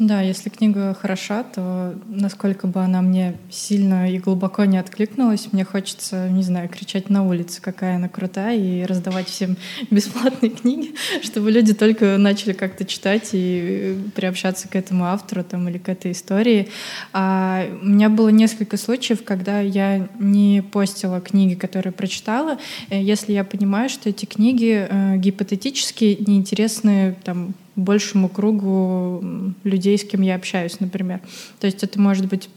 [0.00, 5.62] Да, если книга хороша, то насколько бы она мне сильно и глубоко не откликнулась, мне
[5.62, 9.58] хочется, не знаю, кричать на улице, какая она крутая, и раздавать всем
[9.90, 15.76] бесплатные книги, чтобы люди только начали как-то читать и приобщаться к этому автору там, или
[15.76, 16.70] к этой истории.
[17.12, 22.56] А у меня было несколько случаев, когда я не постила книги, которые прочитала,
[22.88, 29.22] э, если я понимаю, что эти книги э, гипотетически неинтересны там, большему кругу
[29.64, 31.20] людей, с кем я общаюсь, например.
[31.58, 32.48] То есть это может быть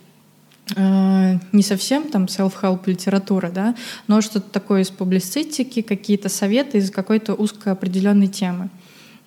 [0.75, 3.75] э, не совсем там self-help литература, да,
[4.07, 8.69] но что-то такое из публицистики, какие-то советы из какой-то узкой определенной темы.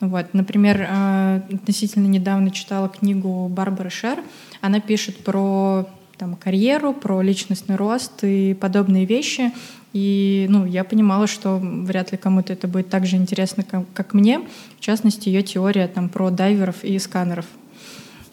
[0.01, 0.35] Вот.
[0.35, 4.23] Например, э, относительно недавно читала книгу Барбары Шер.
[4.61, 9.53] Она пишет про там, карьеру, про личностный рост и подобные вещи.
[9.97, 14.13] И ну, я понимала, что вряд ли кому-то это будет так же интересно, как, как
[14.13, 14.41] мне.
[14.77, 17.47] В частности, ее теория там, про дайверов и сканеров.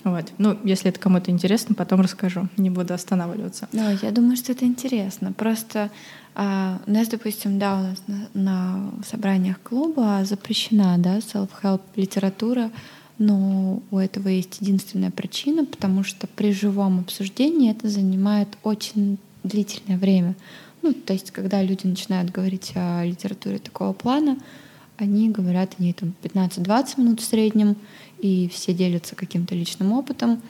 [0.04, 0.34] Вот.
[0.38, 2.50] Ну, если это кому-то интересно, потом расскажу.
[2.58, 3.70] Не буду останавливаться.
[3.72, 5.32] Да, я думаю, что это интересно.
[5.32, 5.90] Просто
[6.36, 12.72] а, у нас, допустим, да, у нас на, на собраниях клуба запрещена, да, self-help литература,
[13.20, 19.98] но у этого есть единственная причина, потому что при живом обсуждении это занимает очень длительное
[19.98, 20.36] время.
[20.84, 24.38] Ну, то есть, когда люди начинают говорить о литературе такого плана,
[24.98, 27.78] они говорят о ней там 15-20 минут в среднем,
[28.20, 30.42] и все делятся каким-то личным опытом.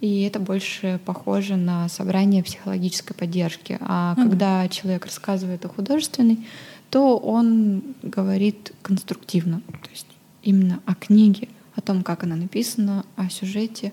[0.00, 3.76] И это больше похоже на собрание психологической поддержки.
[3.80, 4.22] А mm-hmm.
[4.22, 6.46] когда человек рассказывает о художественной,
[6.90, 10.06] то он говорит конструктивно, то есть
[10.42, 13.92] именно о книге, о том, как она написана, о сюжете,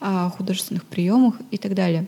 [0.00, 2.06] о художественных приемах и так далее.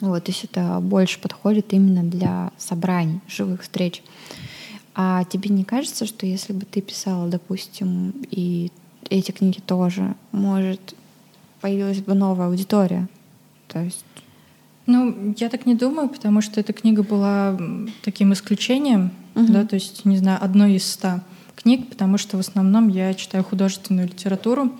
[0.00, 4.02] Вот, то есть это больше подходит именно для собраний, живых встреч.
[4.94, 8.72] А тебе не кажется, что если бы ты писала, допустим, и
[9.08, 10.94] эти книги тоже, может,
[11.60, 13.08] появилась бы новая аудитория?
[13.68, 14.04] То есть
[14.86, 17.56] ну, я так не думаю, потому что эта книга была
[18.02, 19.52] таким исключением, угу.
[19.52, 21.22] да, то есть, не знаю, одной из ста
[21.54, 24.72] книг, потому что в основном я читаю художественную литературу.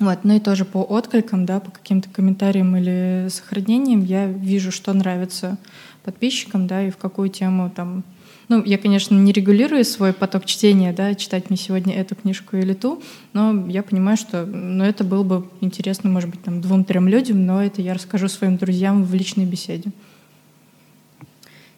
[0.00, 4.92] Вот, ну и тоже по откликам, да, по каким-то комментариям или сохранениям я вижу, что
[4.92, 5.58] нравится
[6.02, 8.04] подписчикам, да, и в какую тему там
[8.48, 12.74] ну, я, конечно, не регулирую свой поток чтения, да, читать мне сегодня эту книжку или
[12.74, 13.02] ту,
[13.32, 17.62] но я понимаю, что ну, это было бы интересно, может быть, там, двум-трем людям, но
[17.64, 19.90] это я расскажу своим друзьям в личной беседе.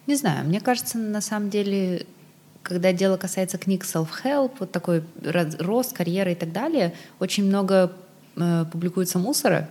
[0.07, 2.05] Не знаю, мне кажется, на самом деле,
[2.61, 5.03] когда дело касается книг self-help, вот такой
[5.59, 7.93] рост, карьеры и так далее, очень много
[8.35, 9.69] э, публикуется мусора,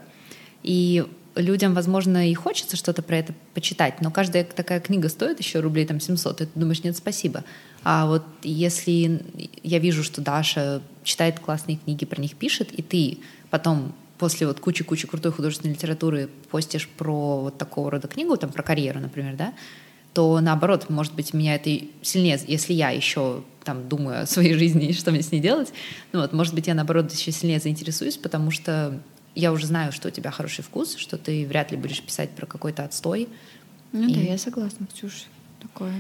[0.63, 1.05] и
[1.37, 5.87] людям, возможно, и хочется что-то про это почитать, но каждая такая книга стоит еще рублей
[5.87, 7.45] там 700, и ты думаешь, нет, спасибо.
[7.83, 9.21] А вот если
[9.63, 13.19] я вижу, что Даша читает классные книги, про них пишет, и ты
[13.51, 18.63] потом после вот кучи-кучи крутой художественной литературы постишь про вот такого рода книгу, там про
[18.63, 19.53] карьеру, например, да,
[20.15, 21.71] то наоборот, может быть, меня это
[22.03, 25.73] сильнее, если я еще там думаю о своей жизни и что мне с ней делать,
[26.13, 29.01] ну вот, может быть, я наоборот еще сильнее заинтересуюсь, потому что
[29.35, 32.47] я уже знаю, что у тебя хороший вкус, что ты вряд ли будешь писать про
[32.47, 33.29] какой-то отстой.
[33.93, 34.15] Ну и...
[34.15, 35.25] да, я согласна, Ксюша.
[35.61, 35.93] Такое.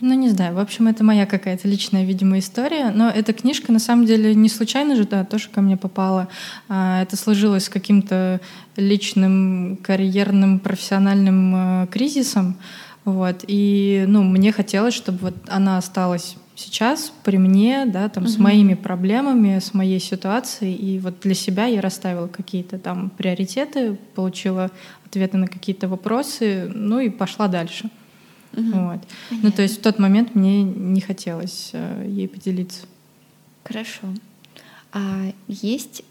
[0.00, 0.54] Ну, не знаю.
[0.54, 2.90] В общем, это моя какая-то личная, видимо, история.
[2.90, 6.28] Но эта книжка, на самом деле, не случайно же, да, тоже ко мне попала.
[6.68, 8.40] А, это сложилось с каким-то
[8.76, 12.56] личным, карьерным, профессиональным э, кризисом.
[13.04, 13.44] Вот.
[13.46, 18.32] И, ну, мне хотелось, чтобы вот она осталась сейчас при мне, да, там, угу.
[18.32, 20.74] с моими проблемами, с моей ситуацией.
[20.74, 24.70] И вот для себя я расставила какие-то там приоритеты, получила
[25.04, 27.90] ответы на какие-то вопросы, ну и пошла дальше.
[28.52, 28.70] Угу.
[28.72, 29.00] Вот.
[29.30, 32.86] Ну, то есть в тот момент мне не хотелось э, ей поделиться.
[33.64, 34.06] Хорошо.
[34.96, 36.04] А есть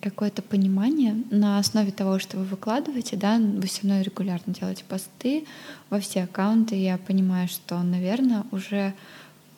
[0.00, 5.44] какое-то понимание на основе того, что вы выкладываете, да, вы все равно регулярно делаете посты
[5.90, 8.94] во все аккаунты, я понимаю, что, наверное, уже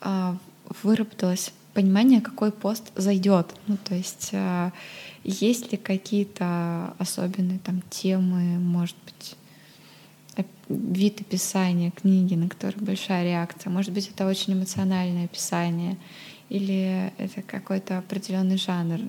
[0.01, 0.37] а,
[0.83, 3.55] выработалось понимание, какой пост зайдет.
[3.67, 4.73] Ну, то есть а,
[5.23, 9.37] есть ли какие-то особенные там темы, может быть,
[10.67, 13.71] вид описания книги, на который большая реакция.
[13.71, 15.97] Может быть, это очень эмоциональное описание,
[16.49, 18.99] или это какой-то определенный жанр.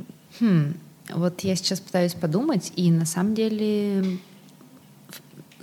[0.41, 0.75] Хм.
[1.15, 4.21] Вот я сейчас пытаюсь подумать, и на самом деле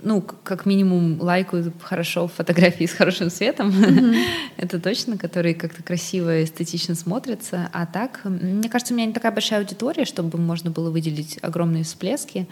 [0.02, 4.24] ну, как минимум лайкают хорошо фотографии с хорошим светом, mm-hmm.
[4.56, 7.68] это точно, которые как-то красиво и эстетично смотрятся.
[7.72, 11.84] А так, мне кажется, у меня не такая большая аудитория, чтобы можно было выделить огромные
[11.84, 12.48] всплески,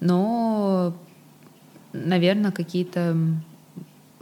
[0.00, 0.96] но,
[1.92, 3.16] наверное, какие-то...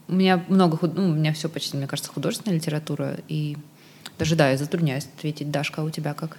[0.08, 0.94] У меня много, худ...
[0.94, 3.56] ну, у меня все почти, мне кажется, художественная литература, и
[4.18, 5.50] даже, да, я затрудняюсь ответить.
[5.50, 6.38] Дашка, а у тебя как?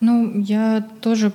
[0.00, 1.32] Ну, я тоже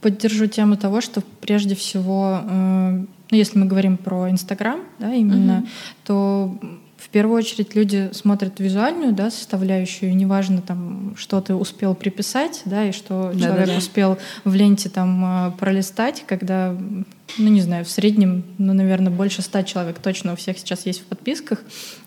[0.00, 5.58] поддержу тему того, что прежде всего, э, ну, если мы говорим про Инстаграм, да, именно,
[5.58, 5.66] угу.
[6.04, 6.58] то
[7.06, 12.84] в первую очередь люди смотрят визуальную да, составляющую, неважно, там, что ты успел приписать, да,
[12.84, 13.78] и что да, человек да, да.
[13.78, 16.76] успел в ленте там э, пролистать, когда,
[17.38, 21.02] ну, не знаю, в среднем, ну, наверное, больше ста человек точно у всех сейчас есть
[21.02, 21.60] в подписках,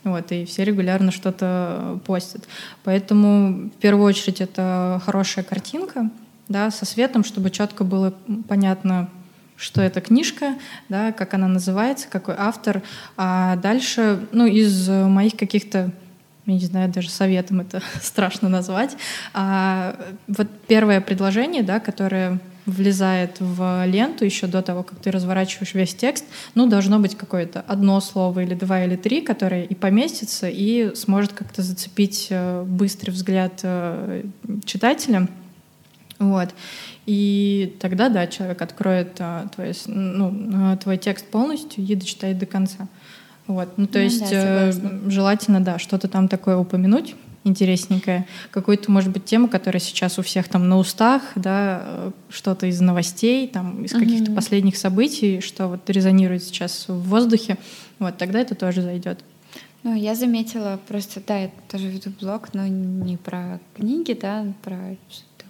[0.04, 2.44] вот, и все регулярно что-то постят.
[2.84, 6.10] Поэтому в первую очередь это хорошая картинка,
[6.50, 8.14] да, со светом, чтобы четко было
[8.50, 9.10] понятно,
[9.60, 10.56] что это книжка,
[10.88, 12.82] да, как она называется, какой автор.
[13.18, 15.92] А дальше, ну, из моих каких-то
[16.46, 18.98] я не знаю, даже советом это страшно назвать.
[19.34, 19.96] А,
[20.28, 25.96] вот первое предложение, да, которое влезает в ленту еще до того, как ты разворачиваешь весь
[25.96, 30.94] текст, ну, должно быть какое-то одно слово или два или три, которое и поместится, и
[30.96, 34.24] сможет как-то зацепить э, быстрый взгляд э,
[34.66, 35.28] читателя.
[36.20, 36.50] Вот.
[37.12, 42.88] И тогда, да, человек откроет а, твой, ну, твой текст полностью и дочитает до конца.
[43.48, 43.80] Вот.
[43.80, 44.72] Ну, то ну, есть да,
[45.08, 50.50] желательно, да, что-то там такое упомянуть, интересненькое, какую-то, может быть, тему, которая сейчас у всех
[50.50, 55.90] там на устах, да, э, что-то из новостей, там, из каких-то последних событий, что вот
[55.90, 57.58] резонирует сейчас в воздухе,
[57.98, 59.24] вот, тогда это тоже зайдет.
[59.82, 64.96] Ну, я заметила просто, да, я тоже веду блог, но не про книги, да, про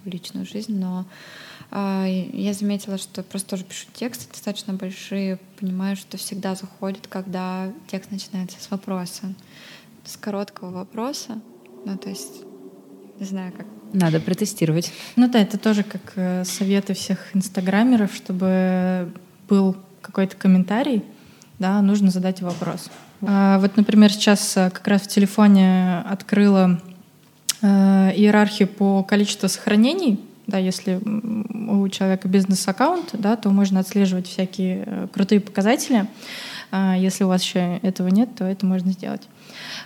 [0.06, 6.16] личную жизнь, но э, я заметила, что просто тоже пишу тексты достаточно большие, понимаю, что
[6.16, 9.34] всегда заходит, когда текст начинается с вопроса,
[10.04, 11.40] с короткого вопроса,
[11.84, 12.42] ну, то есть,
[13.18, 13.66] не знаю, как.
[13.92, 14.92] Надо протестировать.
[15.16, 19.12] Ну да, это тоже как э, советы всех инстаграмеров, чтобы
[19.48, 21.04] был какой-то комментарий,
[21.58, 22.88] да, нужно задать вопрос.
[23.22, 26.80] А, вот, например, сейчас э, как раз в телефоне открыла
[27.60, 27.66] э,
[28.16, 30.20] иерархию по количеству сохранений.
[30.50, 31.00] Да, если
[31.68, 36.06] у человека бизнес-аккаунт, да, то можно отслеживать всякие э, крутые показатели.
[36.72, 39.22] А, если у вас еще этого нет, то это можно сделать.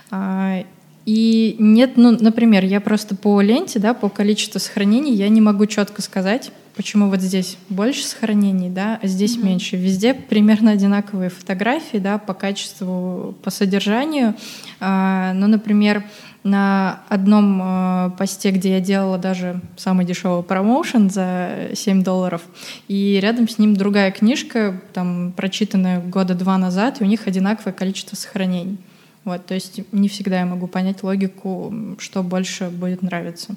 [0.09, 0.63] А,
[1.05, 5.67] и нет, ну, например, я просто по ленте, да, по количеству сохранений я не могу
[5.67, 9.45] четко сказать, почему вот здесь больше сохранений, да, а здесь mm-hmm.
[9.45, 9.77] меньше.
[9.77, 14.33] Везде примерно одинаковые фотографии, да, по качеству, по содержанию.
[14.79, 16.03] А, ну, например,
[16.45, 22.43] на одном э, посте, где я делала даже самый дешевый промоушен за 7 долларов,
[22.87, 27.73] и рядом с ним другая книжка, там, прочитанная года два назад, и у них одинаковое
[27.73, 28.77] количество сохранений.
[29.23, 33.55] Вот, то есть не всегда я могу понять логику, что больше будет нравиться.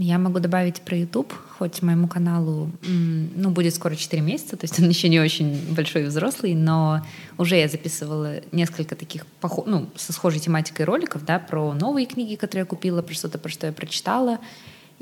[0.00, 4.78] Я могу добавить про YouTube, хоть моему каналу, ну, будет скоро 4 месяца, то есть
[4.78, 7.04] он еще не очень большой и взрослый, но
[7.36, 9.26] уже я записывала несколько таких,
[9.66, 13.48] ну, со схожей тематикой роликов, да, про новые книги, которые я купила, про что-то, про
[13.48, 14.38] что я прочитала.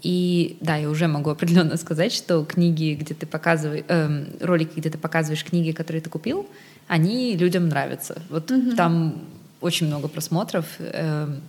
[0.01, 4.89] И да, я уже могу определенно сказать, что книги, где ты показываешь, э, ролики, где
[4.89, 6.49] ты показываешь книги, которые ты купил,
[6.89, 8.23] они людям нравятся.
[8.31, 8.77] Вот mm-hmm.
[8.77, 9.27] там
[9.61, 10.65] очень много просмотров.
[10.79, 11.43] Эм,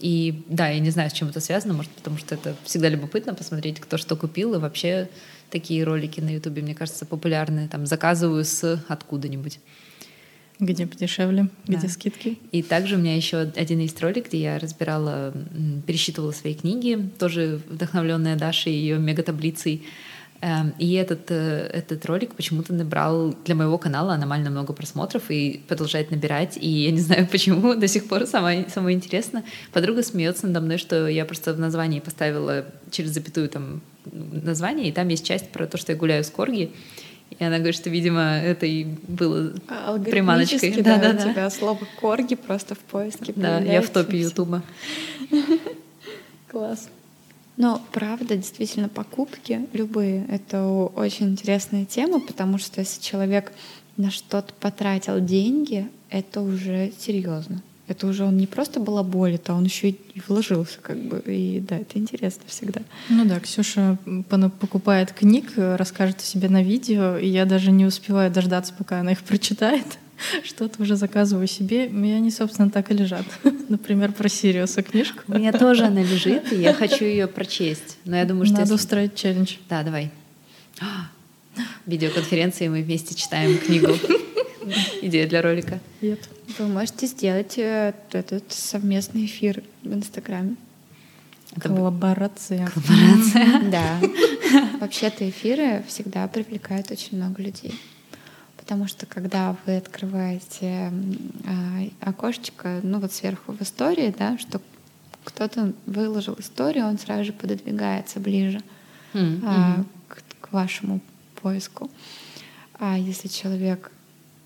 [0.00, 3.34] и да, я не знаю, с чем это связано, может, потому что это всегда любопытно
[3.34, 5.08] посмотреть, кто что купил, и вообще
[5.50, 7.68] такие ролики на Ютубе, мне кажется, популярны.
[7.68, 9.60] Там заказываю с откуда-нибудь.
[10.60, 11.78] Где подешевле, да.
[11.78, 12.38] где скидки.
[12.52, 15.34] И также у меня еще один есть ролик, где я разбирала,
[15.86, 19.78] пересчитывала свои книги, тоже вдохновленная Дашей и ее мегатаблицей.
[19.78, 19.92] таблицей
[20.78, 26.10] и этот, э, этот ролик почему-то набрал для моего канала аномально много просмотров и продолжает
[26.10, 26.58] набирать.
[26.60, 29.44] И я не знаю почему, до сих пор самое, самое интересное.
[29.72, 33.80] Подруга смеется надо мной, что я просто в названии поставила через запятую там
[34.12, 36.72] название, и там есть часть про то, что я гуляю с корги.
[37.38, 39.54] И она говорит, что, видимо, это и было
[40.04, 40.82] приманочкой.
[40.82, 41.26] Да, да, да.
[41.26, 44.62] У тебя слово корги просто в поиске Да, я в топе Ютуба.
[46.50, 46.88] Класс.
[47.56, 53.52] Но правда, действительно, покупки любые— это очень интересная тема, потому что если человек
[53.96, 57.62] на что-то потратил деньги, это уже серьезно.
[57.86, 61.22] Это уже он не просто балаболит, а он еще и вложился, как бы.
[61.26, 62.80] И да, это интересно всегда.
[63.10, 63.98] Ну да, Ксюша
[64.58, 69.12] покупает книг, расскажет о себе на видео, и я даже не успеваю дождаться, пока она
[69.12, 69.98] их прочитает.
[70.44, 73.26] Что-то уже заказываю себе, и они, собственно, так и лежат.
[73.68, 75.20] Например, про Сириуса книжку.
[75.28, 77.98] У меня тоже она лежит, и я хочу ее прочесть.
[78.04, 78.54] Но я думаю, что...
[78.54, 78.74] Надо если...
[78.74, 79.56] устроить челлендж.
[79.68, 80.10] Да, давай.
[81.86, 83.92] Видеоконференции мы вместе читаем книгу.
[85.02, 85.80] Идея для ролика.
[86.00, 86.20] Нет.
[86.58, 90.56] Вы можете сделать э, этот совместный эфир в Инстаграме.
[91.60, 92.66] Коллаборация.
[92.66, 93.70] Коллаборация.
[93.70, 94.00] Да.
[94.80, 97.74] Вообще-то эфиры всегда привлекают очень много людей.
[98.64, 100.90] Потому что когда вы открываете
[101.44, 104.60] э, окошечко, ну вот сверху в истории, да, что
[105.22, 108.62] кто-то выложил историю, он сразу же пододвигается ближе
[109.12, 109.80] mm-hmm.
[109.80, 111.00] э, к, к вашему
[111.42, 111.90] поиску.
[112.78, 113.92] А если человек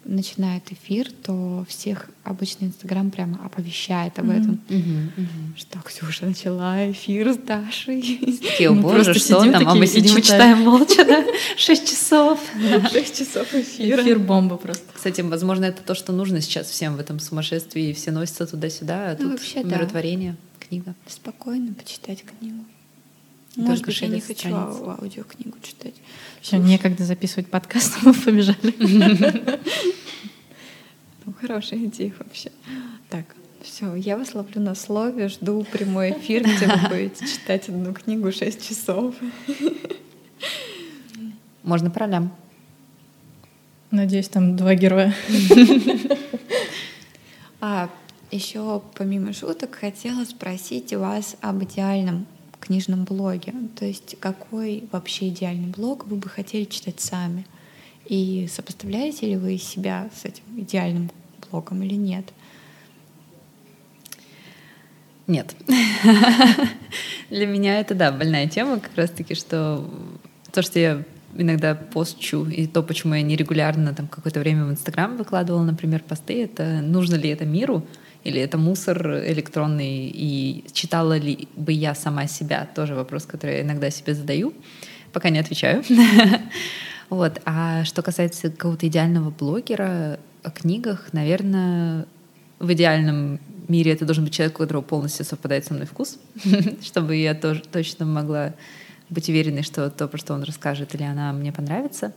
[0.05, 4.61] начинает эфир, то всех обычно Инстаграм прямо оповещает об этом.
[4.69, 5.11] Mm-hmm.
[5.17, 5.59] Mm-hmm.
[5.59, 8.03] Что Ксюша начала эфир с Дашей.
[8.43, 9.69] Такие, о боже, что там?
[9.69, 11.25] А мы сидим и читаем молча, да?
[11.57, 12.41] Шесть часов.
[12.93, 14.03] Шесть часов эфира.
[14.03, 14.85] Эфир бомба просто.
[14.95, 17.93] Кстати, возможно, это то, что нужно сейчас всем в этом сумасшествии.
[17.93, 20.95] Все носятся туда-сюда, а ну, тут умиротворение, книга.
[21.07, 22.65] Спокойно почитать книгу.
[23.59, 25.95] Может быть, я не хочу аудиокнигу читать.
[26.41, 29.59] Все, некогда записывать подкаст, мы побежали.
[31.27, 32.51] Ну, хорошая идея вообще.
[33.11, 33.27] Так,
[33.61, 38.33] все, я вас ловлю на слове, жду прямой эфир, где вы будете читать одну книгу
[38.33, 39.15] 6 часов.
[41.63, 42.33] Можно по ролям.
[43.91, 45.15] Надеюсь, там два героя.
[47.61, 47.91] А
[48.31, 52.27] еще помимо шуток хотела спросить вас об идеальном
[52.69, 53.53] книжном блоге.
[53.77, 57.47] То есть какой вообще идеальный блог вы бы хотели читать сами?
[58.07, 61.11] И сопоставляете ли вы себя с этим идеальным
[61.51, 62.27] блогом или нет?
[65.27, 65.55] Нет.
[67.31, 69.85] Для меня это, да, больная тема как раз-таки, что
[70.53, 71.03] то, что я
[71.37, 76.43] иногда постчу, и то, почему я нерегулярно там какое-то время в Инстаграм выкладывала, например, посты,
[76.45, 77.87] это нужно ли это миру,
[78.29, 83.63] или это мусор электронный, и читала ли бы я сама себя, тоже вопрос, который я
[83.63, 84.53] иногда себе задаю,
[85.13, 85.83] пока не отвечаю.
[87.11, 87.41] Вот.
[87.47, 92.05] А что касается какого-то идеального блогера о книгах, наверное,
[92.59, 96.19] в идеальном мире это должен быть человек, у которого полностью совпадает со мной вкус,
[96.83, 98.53] чтобы я тоже точно могла
[99.09, 102.13] быть уверенной, что то, про что он расскажет, или она мне понравится.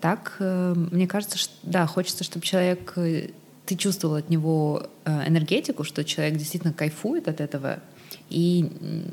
[0.00, 3.30] Так, э, мне кажется, что да, хочется, чтобы человек, э,
[3.66, 7.80] ты чувствовал от него э, энергетику, что человек действительно кайфует от этого,
[8.28, 8.70] и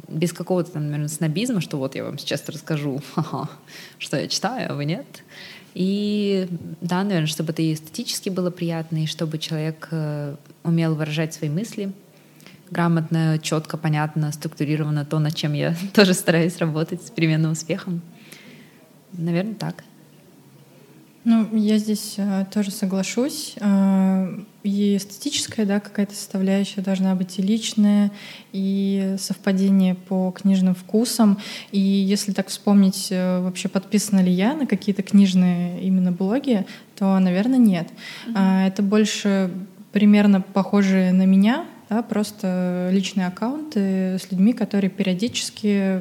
[0.08, 3.02] без какого-то там, наверное, снобизма, что вот я вам сейчас расскажу,
[3.98, 5.06] что я читаю, а вы нет.
[5.76, 6.48] И
[6.82, 9.90] да, наверное, чтобы это и эстетически было приятно, и чтобы человек
[10.64, 11.94] умел выражать свои мысли,
[12.72, 18.02] грамотно, четко, понятно, структурировано то, над чем я тоже стараюсь работать с переменным успехом.
[19.14, 19.84] Наверное, так.
[21.26, 23.56] Ну, я здесь э, тоже соглашусь.
[23.60, 28.12] Э, и эстетическая, да, какая-то составляющая должна быть и личная,
[28.54, 31.38] и совпадение по книжным вкусам.
[31.72, 36.66] И если так вспомнить, э, вообще подписана ли я на какие-то книжные именно блоги,
[36.96, 37.90] то, наверное, нет.
[38.28, 38.68] Mm-hmm.
[38.68, 39.52] Это больше
[39.92, 46.00] примерно похожие на меня, да, просто личные аккаунты с людьми, которые периодически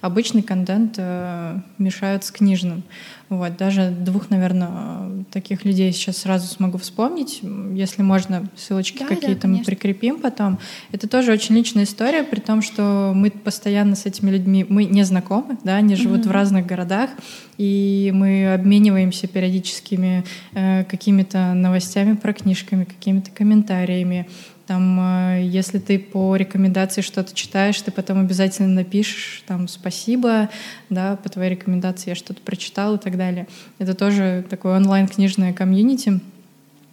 [0.00, 2.84] обычный контент э, мешают с книжным.
[3.28, 7.40] Вот, даже двух, наверное, таких людей сейчас сразу смогу вспомнить.
[7.72, 10.58] Если можно, ссылочки да, какие-то да, мы прикрепим потом.
[10.92, 15.02] Это тоже очень личная история, при том, что мы постоянно с этими людьми, мы не
[15.04, 16.28] знакомы, да, они живут mm-hmm.
[16.28, 17.08] в разных городах,
[17.56, 24.28] и мы обмениваемся периодическими э, какими-то новостями про книжками, какими-то комментариями.
[24.66, 30.50] Там, э, если ты по рекомендации что-то читаешь, ты потом обязательно напишешь там спасибо,
[30.88, 33.48] да, по твоей рекомендации я что-то прочитал и так далее.
[33.78, 36.20] Это тоже такое онлайн-книжное комьюнити.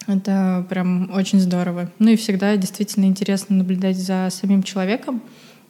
[0.07, 1.91] Это прям очень здорово.
[1.99, 5.21] Ну и всегда действительно интересно наблюдать за самим человеком,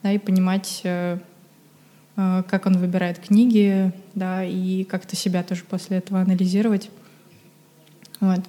[0.02, 1.20] да, и понимать, э,
[2.16, 6.90] э, как он выбирает книги, да, и как-то себя тоже после этого анализировать.
[8.22, 8.40] Вот.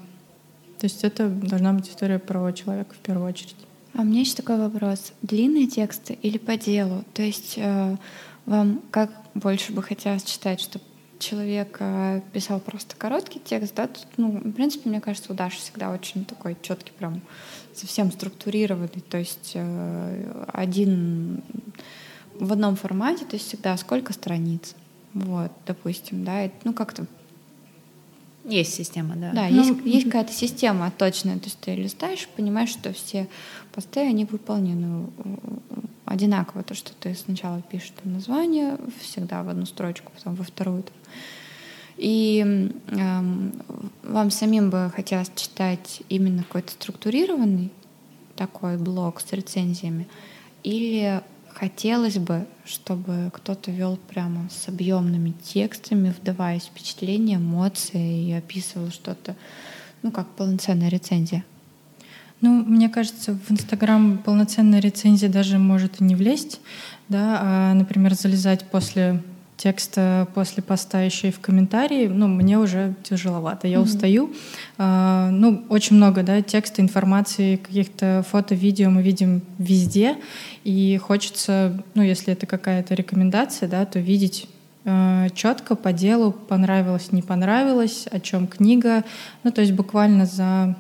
[0.81, 3.57] То есть это должна быть история про человека в первую очередь.
[3.95, 5.13] А у меня еще такой вопрос.
[5.21, 7.05] Длинные тексты или по делу?
[7.13, 7.97] То есть э,
[8.47, 10.83] вам как больше бы хотелось читать, чтобы
[11.19, 13.89] человек э, писал просто короткий текст, да?
[13.89, 17.21] Тут, ну, в принципе, мне кажется, у Даши всегда очень такой четкий, прям
[17.75, 19.03] совсем структурированный.
[19.07, 21.43] То есть э, один
[22.37, 24.75] в одном формате, то есть всегда сколько страниц.
[25.13, 27.07] Вот, допустим, да, ну как-то
[28.51, 29.33] есть система, да.
[29.33, 31.39] Да, ну, есть, есть какая-то система точная.
[31.39, 33.29] То есть ты листаешь, понимаешь, что все
[33.73, 35.07] посты, они выполнены
[36.05, 36.63] одинаково.
[36.63, 40.85] То, что ты сначала пишешь там название, всегда в одну строчку, потом во вторую.
[41.97, 43.51] И э,
[44.03, 47.71] вам самим бы хотелось читать именно какой-то структурированный
[48.37, 50.09] такой блог с рецензиями,
[50.63, 51.21] или
[51.61, 58.89] Хотелось бы, чтобы кто-то вел прямо с объемными текстами, вдаваясь в впечатления, эмоции и описывал
[58.91, 59.37] что-то,
[60.03, 61.45] ну, как полноценная рецензия.
[62.41, 66.63] Ну, мне кажется, в Инстаграм полноценная рецензия даже может и не влезть,
[67.11, 69.23] да, а, например, залезать после
[69.61, 73.83] текста после поста еще и в комментарии, ну, мне уже тяжеловато, я mm-hmm.
[73.83, 74.33] устаю.
[74.79, 80.17] А, ну, очень много, да, текста, информации, каких-то фото, видео мы видим везде,
[80.65, 84.49] и хочется, ну, если это какая-то рекомендация, да, то видеть
[84.87, 89.05] э, четко по делу, понравилось, не понравилось, о чем книга,
[89.45, 90.75] ну, то есть буквально за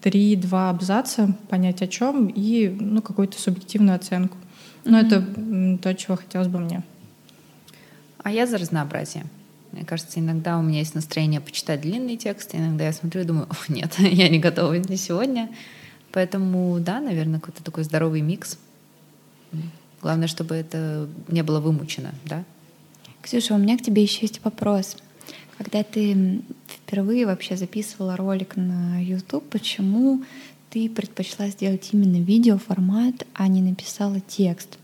[0.00, 4.38] три-два абзаца понять о чем и, ну, какую-то субъективную оценку.
[4.86, 5.06] Ну, mm-hmm.
[5.06, 6.82] это то, чего хотелось бы мне.
[8.26, 9.24] А я за разнообразие.
[9.70, 13.46] Мне кажется, иногда у меня есть настроение почитать длинный текст, иногда я смотрю и думаю,
[13.48, 15.48] О, нет, я не готова не сегодня.
[16.10, 18.58] Поэтому, да, наверное, какой-то такой здоровый микс.
[20.02, 22.42] Главное, чтобы это не было вымучено, да?
[23.22, 24.96] Ксюша, у меня к тебе еще есть вопрос.
[25.56, 30.24] Когда ты впервые вообще записывала ролик на YouTube, почему
[30.70, 34.80] ты предпочла сделать именно видеоформат, а не написала текст?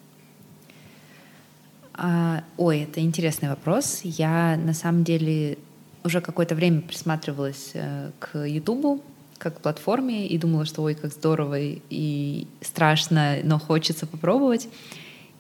[2.04, 4.00] А, ой, это интересный вопрос.
[4.02, 5.56] Я на самом деле
[6.02, 9.00] уже какое-то время присматривалась э, к Ютубу
[9.38, 14.68] как платформе и думала, что ой, как здорово и страшно, но хочется попробовать.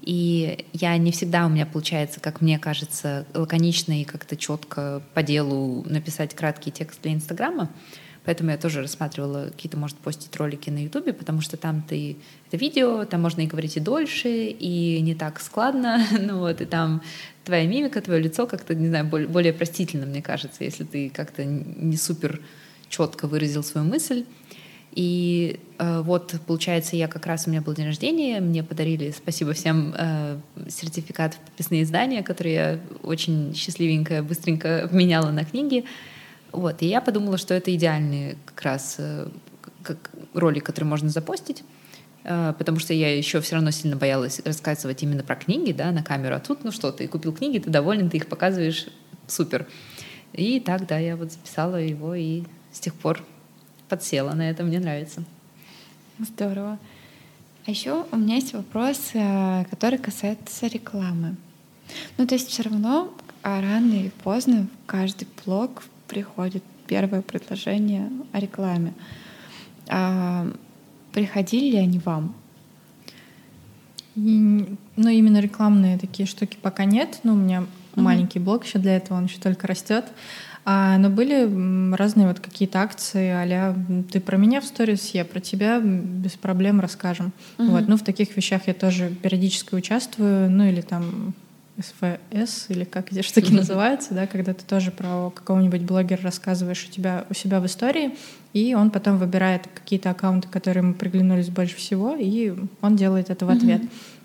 [0.02, 5.22] И я не всегда у меня получается, как мне кажется, лаконично и как-то четко по
[5.24, 7.70] делу написать краткий текст для Инстаграма.
[8.24, 12.16] Поэтому я тоже рассматривала какие-то, может, постить ролики на Ютубе, потому что там ты
[12.48, 16.64] это видео, там можно и говорить и дольше, и не так складно, ну вот, и
[16.64, 17.02] там
[17.44, 21.44] твоя мимика, твое лицо как-то, не знаю, более, более простительно, мне кажется, если ты как-то
[21.44, 22.40] не супер
[22.88, 24.24] четко выразил свою мысль.
[24.92, 29.54] И э, вот, получается, я как раз, у меня был день рождения, мне подарили, спасибо
[29.54, 35.86] всем, э, сертификат в подписные издания, который я очень счастливенько, быстренько обменяла на книги.
[36.52, 39.28] Вот, и я подумала, что это идеальный как раз э,
[39.82, 41.64] как ролик, который можно запостить,
[42.24, 46.02] э, потому что я еще все равно сильно боялась рассказывать именно про книги, да, на
[46.02, 46.34] камеру.
[46.36, 48.88] А тут, ну что, ты купил книги, ты доволен, ты их показываешь,
[49.26, 49.66] супер.
[50.34, 53.22] И так, да, я вот записала его и с тех пор
[53.88, 55.24] подсела на это, мне нравится.
[56.18, 56.78] Здорово.
[57.66, 61.36] А еще у меня есть вопрос, э, который касается рекламы.
[62.18, 65.82] Ну, то есть все равно а рано или поздно в каждый блог
[66.12, 68.92] приходит первое предложение о рекламе.
[69.88, 70.46] А
[71.12, 72.34] приходили ли они вам?
[74.14, 77.20] И, ну, именно рекламные такие штуки пока нет.
[77.22, 78.00] Ну, у меня mm-hmm.
[78.02, 80.04] маленький блог еще для этого, он еще только растет.
[80.66, 83.74] А, но были разные вот какие-то акции, а
[84.12, 87.32] ты про меня в сторис, я про тебя без проблем расскажем.
[87.58, 87.68] Угу.
[87.68, 91.34] Вот, ну в таких вещах я тоже периодически участвую, ну или там
[91.78, 96.92] СВС или как эти штуки называются, да, когда ты тоже про какого-нибудь блогера рассказываешь у
[96.92, 98.16] тебя у себя в истории,
[98.52, 103.46] и он потом выбирает какие-то аккаунты, которые ему приглянулись больше всего, и он делает это
[103.46, 103.82] в ответ.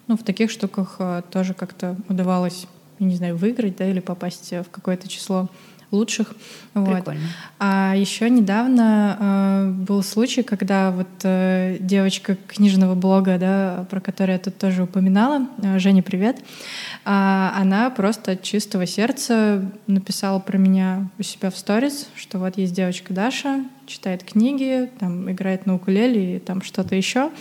[0.08, 2.66] Ну, в таких штуках э, тоже как-то удавалось,
[3.00, 5.50] не знаю, выиграть, да, или попасть в какое-то число
[5.92, 6.34] лучших.
[6.74, 7.08] Вот.
[7.60, 14.34] А еще недавно э, был случай, когда вот э, девочка книжного блога, да, про которую
[14.34, 16.44] я тут тоже упоминала, э, Женя, привет, э,
[17.04, 22.74] она просто от чистого сердца написала про меня у себя в сторис, что вот есть
[22.74, 27.32] девочка Даша, читает книги, там играет на укулеле и там что-то еще.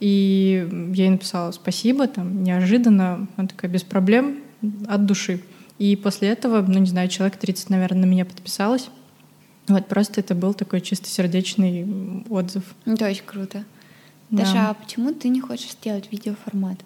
[0.00, 4.38] И я ей написала спасибо, там неожиданно, она такая без проблем,
[4.88, 5.40] от души.
[5.82, 8.88] И после этого, ну не знаю, человек 30, наверное, на меня подписалось.
[9.66, 12.62] Вот просто это был такой чистосердечный отзыв.
[12.86, 13.64] Это очень круто.
[14.30, 14.44] Да.
[14.44, 16.78] Даша, а почему ты не хочешь сделать видеоформат?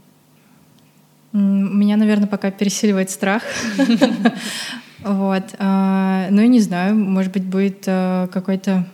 [1.35, 3.43] Меня, наверное, пока пересиливает страх.
[5.01, 5.45] Вот.
[5.59, 8.87] А, ну и не знаю, может быть, будет э, какой-то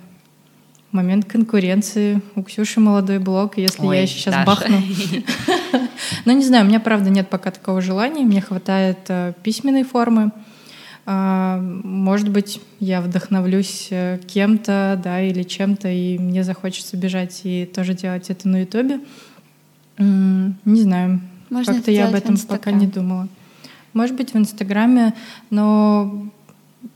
[0.92, 2.20] момент конкуренции.
[2.36, 4.46] У Ксюши молодой блог, если Ой, я сейчас Даша.
[4.46, 4.76] бахну.
[6.24, 8.24] Но не знаю, у меня правда нет пока такого желания.
[8.24, 10.30] Мне хватает э, письменной формы.
[11.04, 17.66] А, может быть, я вдохновлюсь э, кем-то, да, или чем-то, и мне захочется бежать и
[17.66, 19.00] тоже делать это на Ютубе.
[19.98, 21.20] Не знаю.
[21.66, 23.28] Как-то я об этом пока не думала.
[23.92, 25.12] Может быть, в Инстаграме,
[25.50, 26.26] но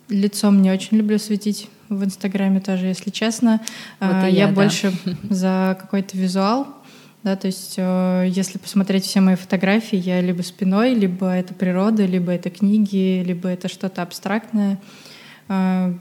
[0.09, 3.61] лицом не очень люблю светить в Инстаграме тоже, если честно.
[4.01, 4.53] Вот а, я, я да.
[4.53, 4.93] больше
[5.31, 6.69] за какой-то визуал.
[7.23, 12.07] Да, то есть, э, если посмотреть все мои фотографии, я либо спиной, либо это природа,
[12.07, 14.79] либо это книги, либо это что-то абстрактное.
[15.49, 15.93] А,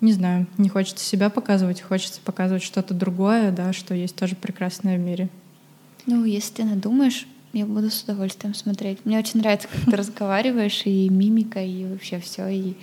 [0.00, 4.98] не знаю, не хочется себя показывать, хочется показывать что-то другое, да, что есть тоже прекрасное
[4.98, 5.28] в мире.
[6.06, 7.26] Ну, если ты надумаешь,
[7.56, 8.98] я буду с удовольствием смотреть.
[9.04, 12.48] Мне очень нравится, как ты разговариваешь, и мимика, и вообще все.
[12.48, 12.74] И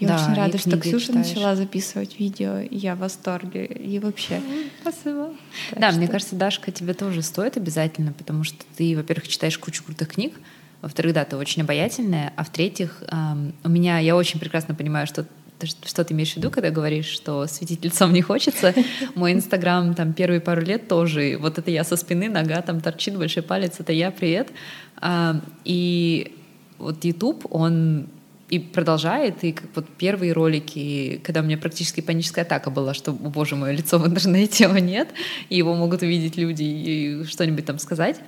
[0.00, 1.28] я да, очень рада, что Ксюша читаешь.
[1.28, 2.58] начала записывать видео.
[2.58, 3.64] И я в восторге.
[3.66, 4.40] И вообще.
[4.82, 5.32] Спасибо.
[5.70, 5.98] Так да, что...
[5.98, 10.34] мне кажется, Дашка, тебе тоже стоит обязательно, потому что ты, во-первых, читаешь кучу крутых книг,
[10.82, 15.26] во-вторых, да, ты очень обаятельная, а в-третьих, эм, у меня, я очень прекрасно понимаю, что
[15.66, 18.74] что ты имеешь в виду, когда говоришь, что светить лицом не хочется?
[19.14, 23.16] Мой инстаграм там первые пару лет тоже, вот это я со спины, нога там торчит,
[23.16, 24.48] большой палец, это я, привет.
[24.96, 26.34] А, и
[26.78, 28.08] вот YouTube, он
[28.50, 33.12] и продолжает, и как вот первые ролики, когда у меня практически паническая атака была, что,
[33.12, 35.08] боже мой, лицо в интернете его нет,
[35.50, 38.20] и его могут увидеть люди и что-нибудь там сказать,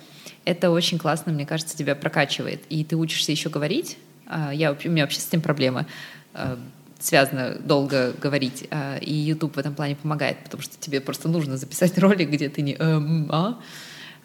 [0.45, 2.63] это очень классно, мне кажется, тебя прокачивает.
[2.69, 3.97] И ты учишься еще говорить.
[4.27, 5.87] А, я, у меня вообще с этим проблемы
[6.35, 6.59] а,
[7.01, 11.57] связано долго говорить, а, и YouTube в этом плане помогает, потому что тебе просто нужно
[11.57, 13.59] записать ролик, где ты не эм, а,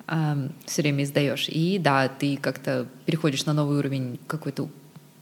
[0.07, 1.47] а, все время издаешь.
[1.49, 4.69] И да, ты как-то переходишь на новый уровень какой-то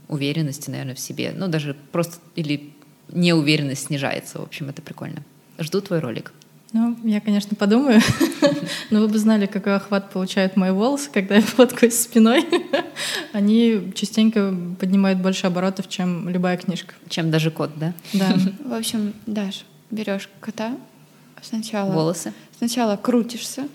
[0.10, 1.34] уверенности, наверное, в себе.
[1.36, 2.74] Ну, даже просто или
[3.10, 4.40] неуверенность снижается.
[4.40, 5.24] В общем, это прикольно.
[5.60, 6.34] Жду твой ролик.
[6.74, 8.02] Ну, я, конечно, подумаю,
[8.90, 12.44] но вы бы знали, какой охват получают мои волосы, когда я фоткаюсь спиной.
[13.32, 16.96] Они частенько поднимают больше оборотов, чем любая книжка.
[17.10, 17.94] Чем даже кот, да?
[18.14, 18.36] Да.
[18.66, 20.76] В общем, Даш, берешь кота,
[21.44, 22.34] сначала, Волосы.
[22.58, 23.68] сначала крутишься,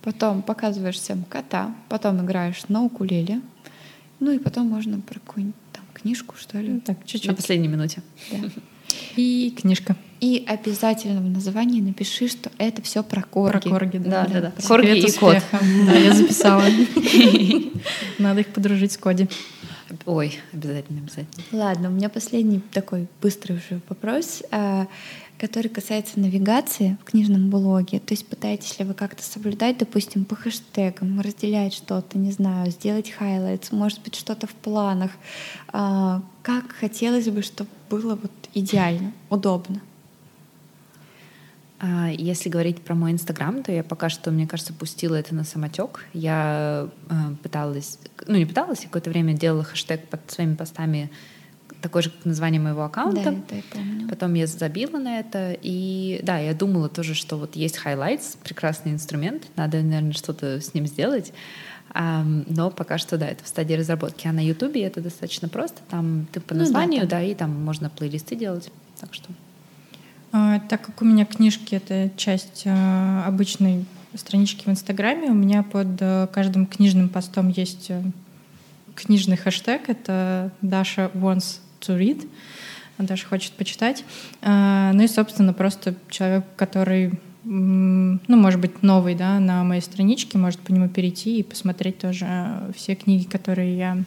[0.00, 3.42] потом показываешь всем кота, потом играешь на укулеле,
[4.18, 6.80] ну и потом можно про какую-нибудь там книжку, что ли.
[6.80, 7.36] Так, На чуть-чуть.
[7.36, 8.02] последней минуте.
[8.32, 8.38] Да.
[9.16, 9.94] И книжка.
[10.20, 13.68] И обязательно в названии напиши, что это все про корги.
[13.68, 14.40] Про корги, Да, да.
[14.40, 14.62] да, да.
[14.66, 15.36] Корги и кот.
[15.36, 15.64] успеха.
[15.86, 16.62] Да, я записала.
[18.18, 19.28] Надо их подружить с Коди.
[20.06, 21.44] Ой, обязательно, обязательно.
[21.52, 24.86] Ладно, у меня последний такой быстрый уже вопрос, а,
[25.38, 27.98] который касается навигации в книжном блоге.
[27.98, 33.10] То есть пытаетесь ли вы как-то соблюдать, допустим, по хэштегам, разделять что-то, не знаю, сделать
[33.10, 35.10] highlights, может быть, что-то в планах.
[35.72, 39.80] А, Как хотелось бы, чтобы было вот идеально, удобно?
[41.82, 45.44] А, Если говорить про мой инстаграм, то я пока что, мне кажется, пустила это на
[45.44, 46.04] самотек.
[46.12, 51.10] Я э, пыталась, ну не пыталась, я какое-то время делала хэштег под своими постами
[51.80, 53.22] такой же, как название моего аккаунта.
[53.24, 54.08] Да, это я помню.
[54.10, 58.92] Потом я забила на это, и да, я думала тоже, что вот есть highlights, прекрасный
[58.92, 61.32] инструмент, надо, наверное, что-то с ним сделать.
[61.94, 64.28] Но пока что, да, это в стадии разработки.
[64.28, 67.08] А на Ютубе это достаточно просто, там ты по Ну да, названию, там.
[67.08, 68.70] да, и там можно плейлисты делать,
[69.00, 69.30] так что...
[70.32, 75.62] А, Так как у меня книжки— это часть а, обычной странички в Инстаграме, у меня
[75.62, 78.02] под а, каждым книжным постом есть а,
[78.94, 79.88] книжный хэштег.
[79.88, 82.28] Это Даша wants to read.
[82.98, 84.04] Даша хочет почитать.
[84.42, 90.38] А, Ну и, собственно, просто человек, который, ну, может быть, новый да, на моей страничке,
[90.38, 92.26] может по нему перейти и посмотреть тоже
[92.76, 93.98] все книги, которые я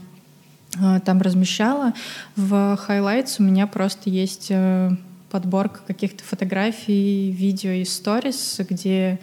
[1.05, 1.93] там размещала.
[2.35, 4.91] В Highlights у меня просто есть э,
[5.33, 9.19] подборка каких-то фотографий, видео и сторис, где,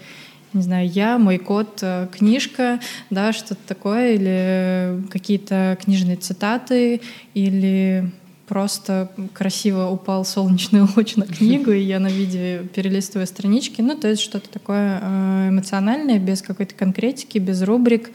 [0.52, 2.80] не знаю, я, мой кот, э, книжка,
[3.10, 7.00] да, что-то такое, или какие-то книжные цитаты,
[7.34, 8.10] или
[8.48, 13.80] просто красиво упал солнечный луч на книгу, и я на видео перелистываю странички.
[13.80, 18.10] Ну, то есть что-то такое э, эмоциональное, без какой-то конкретики, без рубрик.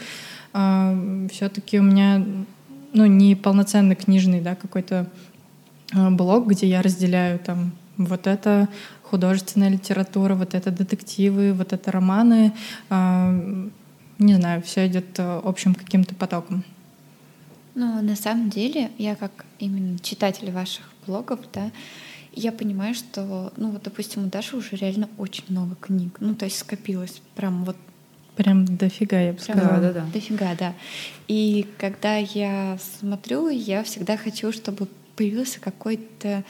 [1.32, 2.26] Все-таки у меня
[2.92, 5.08] ну, не полноценный книжный, да, какой-то
[5.94, 8.68] э, блог, где я разделяю там вот это
[9.04, 12.54] художественная литература, вот это детективы, вот это романы.
[12.90, 13.34] А,
[14.18, 16.64] Не знаю, все идет э, общим каким-то потоком.
[17.76, 21.72] Ну, на самом деле, я как именно читатель ваших блогов, да,
[22.32, 26.18] я понимаю, что, ну, вот, допустим, у Даши уже реально очень много книг.
[26.20, 27.78] Ну, то есть скопилось прям вот
[28.36, 29.80] Прям дофига, я бы Прям сказала.
[29.82, 30.06] Да, да, да.
[30.14, 30.74] дофига, да.
[31.30, 36.44] И когда я смотрю, я всегда хочу, чтобы появился какой-то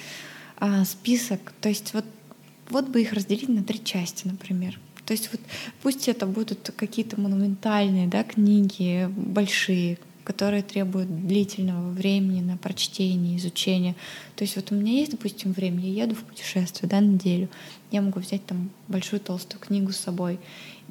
[0.58, 1.54] а, список.
[1.62, 2.06] То есть вот,
[2.70, 4.80] вот бы их разделить на три части, например.
[5.06, 5.42] То есть вот
[5.82, 13.96] пусть это будут какие-то монументальные да, книги, большие, которые требуют длительного времени на прочтение, изучение.
[14.36, 17.48] То есть вот у меня есть, допустим, время, я еду в путешествие да, неделю,
[17.92, 20.40] я могу взять там большую толстую книгу с собой.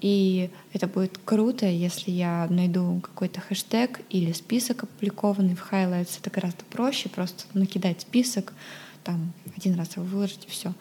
[0.00, 6.18] И это будет круто, если я найду какой-то хэштег или список опубликованный в Highlights.
[6.20, 8.52] Это гораздо проще, просто накидать список,
[9.04, 10.72] там один раз его выложить и все.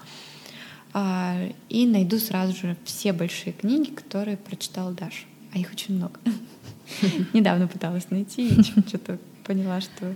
[1.69, 5.25] и найду сразу же все большие книги, которые прочитала Даша.
[5.53, 6.19] А их очень много.
[7.33, 10.15] Недавно пыталась найти и что-то поняла, что...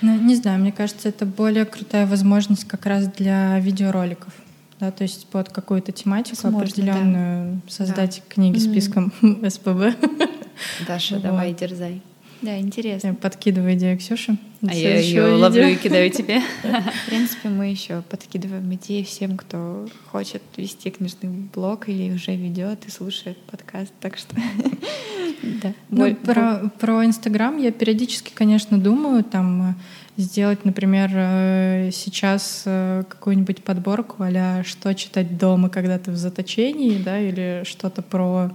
[0.00, 4.32] Ну, не знаю, мне кажется, это более крутая возможность как раз для видеороликов.
[4.80, 8.72] Да, то есть под какую-то тематику Возможно, определенную создать книги Мгм.
[8.72, 9.12] списком
[9.48, 9.94] СПБ.
[10.88, 11.22] Даша, Вот.
[11.22, 12.02] давай, дерзай.
[12.42, 13.08] Да, интересно.
[13.08, 14.36] Я подкидываю идею Ксюше.
[14.66, 16.40] А я ее ловлю и кидаю тебе.
[16.62, 22.86] В принципе, мы еще подкидываем идеи всем, кто хочет вести книжный блог или уже ведет
[22.86, 23.92] и слушает подкаст.
[24.00, 24.34] Так что
[25.42, 25.72] да.
[25.90, 29.74] Ну, про, про Инстаграм я периодически, конечно, думаю, там э,
[30.16, 37.00] сделать, например, э, сейчас э, какую-нибудь подборку а что читать дома, когда ты в заточении,
[37.00, 38.50] да, или что-то про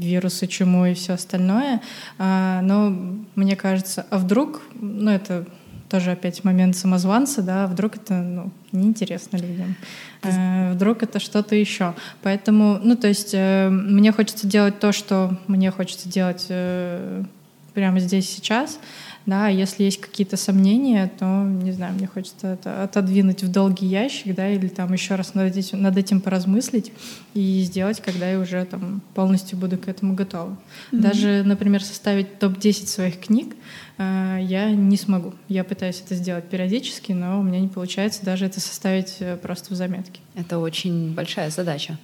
[0.00, 1.80] вирусы, чуму и все остальное.
[2.18, 2.90] А, но
[3.34, 5.46] мне кажется, а вдруг, ну это
[5.88, 9.76] тоже опять момент самозванца, да, а вдруг это ну, неинтересно людям,
[10.22, 11.94] Э, вдруг это что-то еще.
[12.22, 17.24] Поэтому, ну то есть э, мне хочется делать то, что мне хочется делать э,
[17.74, 18.78] прямо здесь сейчас,
[19.26, 24.34] да, если есть какие-то сомнения, то, не знаю, мне хочется это отодвинуть в долгий ящик,
[24.34, 26.92] да, или там еще раз над этим, над этим поразмыслить
[27.34, 30.56] и сделать, когда я уже там полностью буду к этому готова.
[30.90, 33.54] Даже, например, составить топ-10 своих книг
[33.98, 35.34] э, я не смогу.
[35.48, 39.74] Я пытаюсь это сделать периодически, но у меня не получается даже это составить э, просто
[39.74, 40.20] в заметке.
[40.34, 41.98] Это очень большая задача.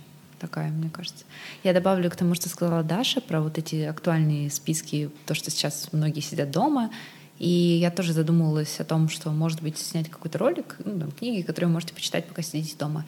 [0.47, 1.25] Такая, мне кажется.
[1.65, 5.89] Я добавлю к тому, что сказала Даша про вот эти актуальные списки, то, что сейчас
[5.93, 6.91] многие сидят дома.
[7.39, 11.43] И я тоже задумывалась о том, что, может быть, снять какой-то ролик, ну, там, книги,
[11.43, 13.05] которые вы можете почитать, пока сидите дома.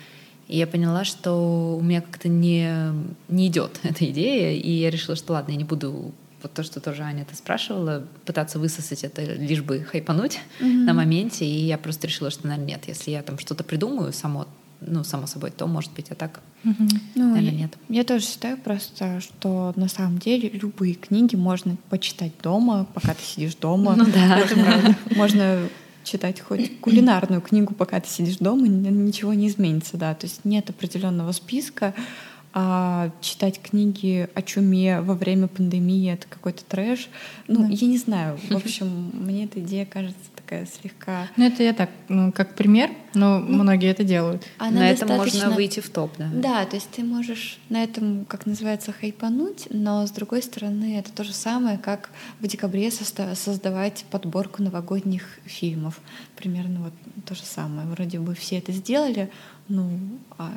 [0.48, 2.92] И я поняла, что у меня как-то не,
[3.28, 6.12] не идет эта идея, и я решила, что ладно, я не буду
[6.42, 10.84] вот то, что тоже Аня это спрашивала, пытаться высосать это лишь бы хайпануть mm-hmm.
[10.84, 14.46] на моменте, и я просто решила, что, наверное, нет, если я там что-то придумаю само,
[14.80, 17.00] ну, само собой, то может быть, а так, mm-hmm.
[17.16, 17.76] ну, наверное, нет.
[17.88, 23.14] Я, я тоже считаю просто, что на самом деле любые книги можно почитать дома, пока
[23.14, 23.94] ты сидишь дома.
[23.96, 24.44] Ну да.
[25.16, 25.68] Можно
[26.04, 30.14] читать хоть кулинарную книгу, пока ты сидишь дома, ничего не изменится, да.
[30.14, 31.94] То есть нет определенного списка,
[32.54, 37.08] а читать книги о чуме во время пандемии это какой-то трэш.
[37.46, 37.68] Ну, да.
[37.68, 38.38] я не знаю.
[38.48, 40.18] В общем, мне эта идея кажется
[40.48, 41.28] такая слегка.
[41.36, 44.46] Ну, это я так, ну, как пример, но ну, многие это делают.
[44.56, 46.30] Она на этом можно выйти в топ, да.
[46.32, 51.12] Да, то есть ты можешь на этом, как называется, хайпануть, но с другой стороны, это
[51.12, 56.00] то же самое, как в декабре создавать подборку новогодних фильмов.
[56.36, 56.92] Примерно вот
[57.26, 57.86] то же самое.
[57.88, 59.30] Вроде бы все это сделали,
[59.68, 59.90] ну,
[60.38, 60.50] а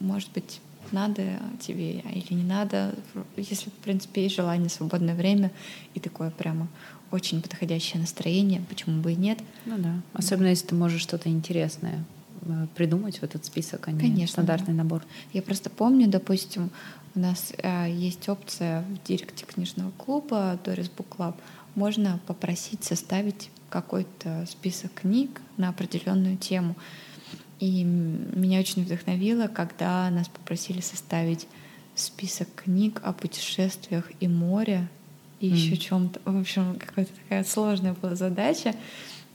[0.00, 0.60] может быть
[0.92, 1.22] надо
[1.60, 2.94] тебе или не надо,
[3.36, 5.50] если, в принципе, есть желание, свободное время
[5.94, 6.68] и такое прямо
[7.10, 9.38] очень подходящее настроение, почему бы и нет.
[9.64, 12.04] Ну да, особенно если ты можешь что-то интересное
[12.42, 14.82] э, придумать в этот список, а не Конечно, стандартный да.
[14.82, 15.02] набор.
[15.32, 16.70] Я просто помню, допустим,
[17.14, 21.34] у нас э, есть опция в директе книжного клуба Doris Book Club.
[21.74, 26.74] Можно попросить составить какой-то список книг на определенную тему.
[27.60, 31.46] И меня очень вдохновило, когда нас попросили составить
[31.94, 34.88] список книг о путешествиях и море,
[35.40, 35.54] и mm.
[35.54, 36.20] еще чем-то.
[36.24, 38.74] В общем, какая-то такая сложная была задача.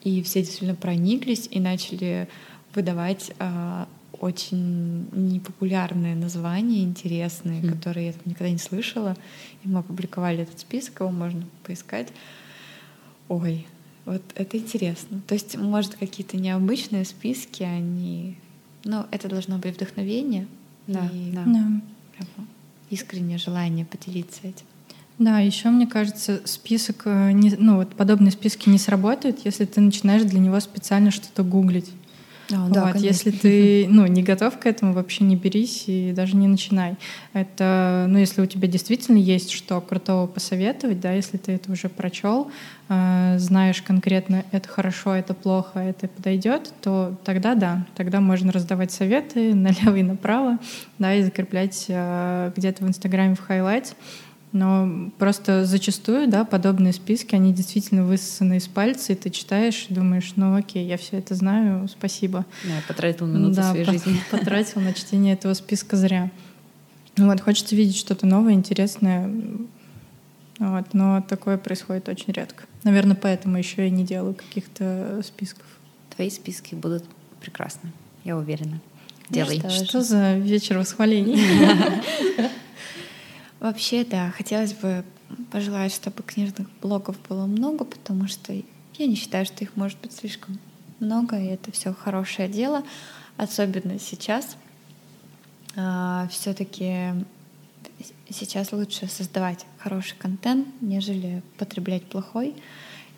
[0.04, 2.28] И все действительно прониклись и начали
[2.76, 3.88] выдавать а,
[4.20, 7.72] очень непопулярные названия, интересные, mm.
[7.72, 9.16] которые я никогда не слышала.
[9.64, 12.10] И мы опубликовали этот список, его можно поискать.
[13.30, 13.66] Ой,
[14.06, 15.22] вот это интересно.
[15.28, 18.38] То есть, может, какие-то необычные списки, они...
[18.84, 20.48] Ну, это должно быть вдохновение.
[20.88, 21.44] Да, и да.
[21.46, 22.26] да.
[22.90, 24.66] искреннее желание поделиться этим.
[25.20, 30.24] Да, еще мне кажется, список, э, ну вот подобные списки не сработают, если ты начинаешь
[30.24, 31.92] для него специально что-то гуглить.
[32.52, 36.36] А, да, вот, если ты ну, не готов к этому, вообще не берись и даже
[36.36, 36.96] не начинай.
[37.32, 41.90] Это, ну, если у тебя действительно есть что крутого посоветовать, да, если ты это уже
[41.90, 42.52] прочел,
[42.90, 48.92] э, знаешь конкретно, это хорошо, это плохо, это подойдет, то тогда да, тогда можно раздавать
[48.92, 50.58] советы налево и направо,
[51.00, 53.96] да, и закреплять э, где-то в Инстаграме в highlight.
[54.54, 59.94] Но просто зачастую, да, подобные списки, они действительно высосаны из пальца, и ты читаешь и
[59.96, 62.46] думаешь, ну окей, я все это знаю, спасибо.
[62.64, 64.22] Да, потратил минуту да, своей жизни.
[64.32, 66.30] потратил на чтение этого списка зря.
[67.18, 69.28] Вот, хочется видеть что-то новое, интересное,
[70.60, 72.66] вот, но такое происходит очень редко.
[72.84, 75.66] Наверное, поэтому еще я не делаю каких-то списков.
[76.16, 77.06] Твои списки будут
[77.42, 77.92] прекрасны,
[78.24, 78.80] я уверена.
[79.30, 79.60] Ну Делай.
[79.64, 81.40] Ну, что, что за вечер восхвалений?
[83.64, 85.06] Вообще, да, хотелось бы
[85.50, 90.12] пожелать, чтобы книжных блогов было много, потому что я не считаю, что их может быть
[90.12, 90.60] слишком
[91.00, 92.84] много, и это все хорошее дело,
[93.38, 94.58] особенно сейчас.
[95.78, 97.14] А, Все-таки
[98.30, 102.56] сейчас лучше создавать хороший контент, нежели потреблять плохой.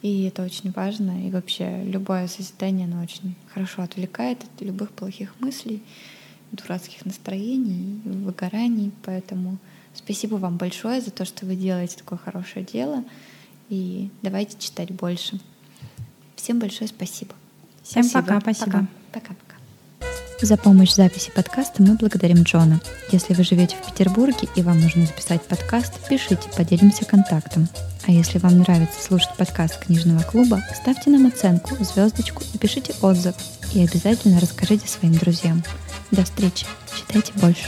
[0.03, 1.27] И это очень важно.
[1.27, 5.81] И вообще любое созидание, оно очень хорошо отвлекает от любых плохих мыслей,
[6.51, 8.91] дурацких настроений, выгораний.
[9.01, 9.57] Поэтому
[9.95, 13.03] Спасибо вам большое за то, что вы делаете такое хорошее дело.
[13.69, 15.39] И давайте читать больше.
[16.35, 17.33] Всем большое спасибо.
[17.83, 18.27] Всем спасибо.
[18.27, 18.87] пока, спасибо.
[19.11, 19.55] Пока-пока.
[20.41, 22.81] За помощь в записи подкаста мы благодарим Джона.
[23.11, 27.69] Если вы живете в Петербурге и вам нужно записать подкаст, пишите, поделимся контактом.
[28.05, 33.35] А если вам нравится слушать подкаст книжного клуба, ставьте нам оценку, звездочку и пишите отзыв.
[33.73, 35.63] И обязательно расскажите своим друзьям.
[36.11, 36.65] До встречи.
[36.95, 37.65] Читайте больше.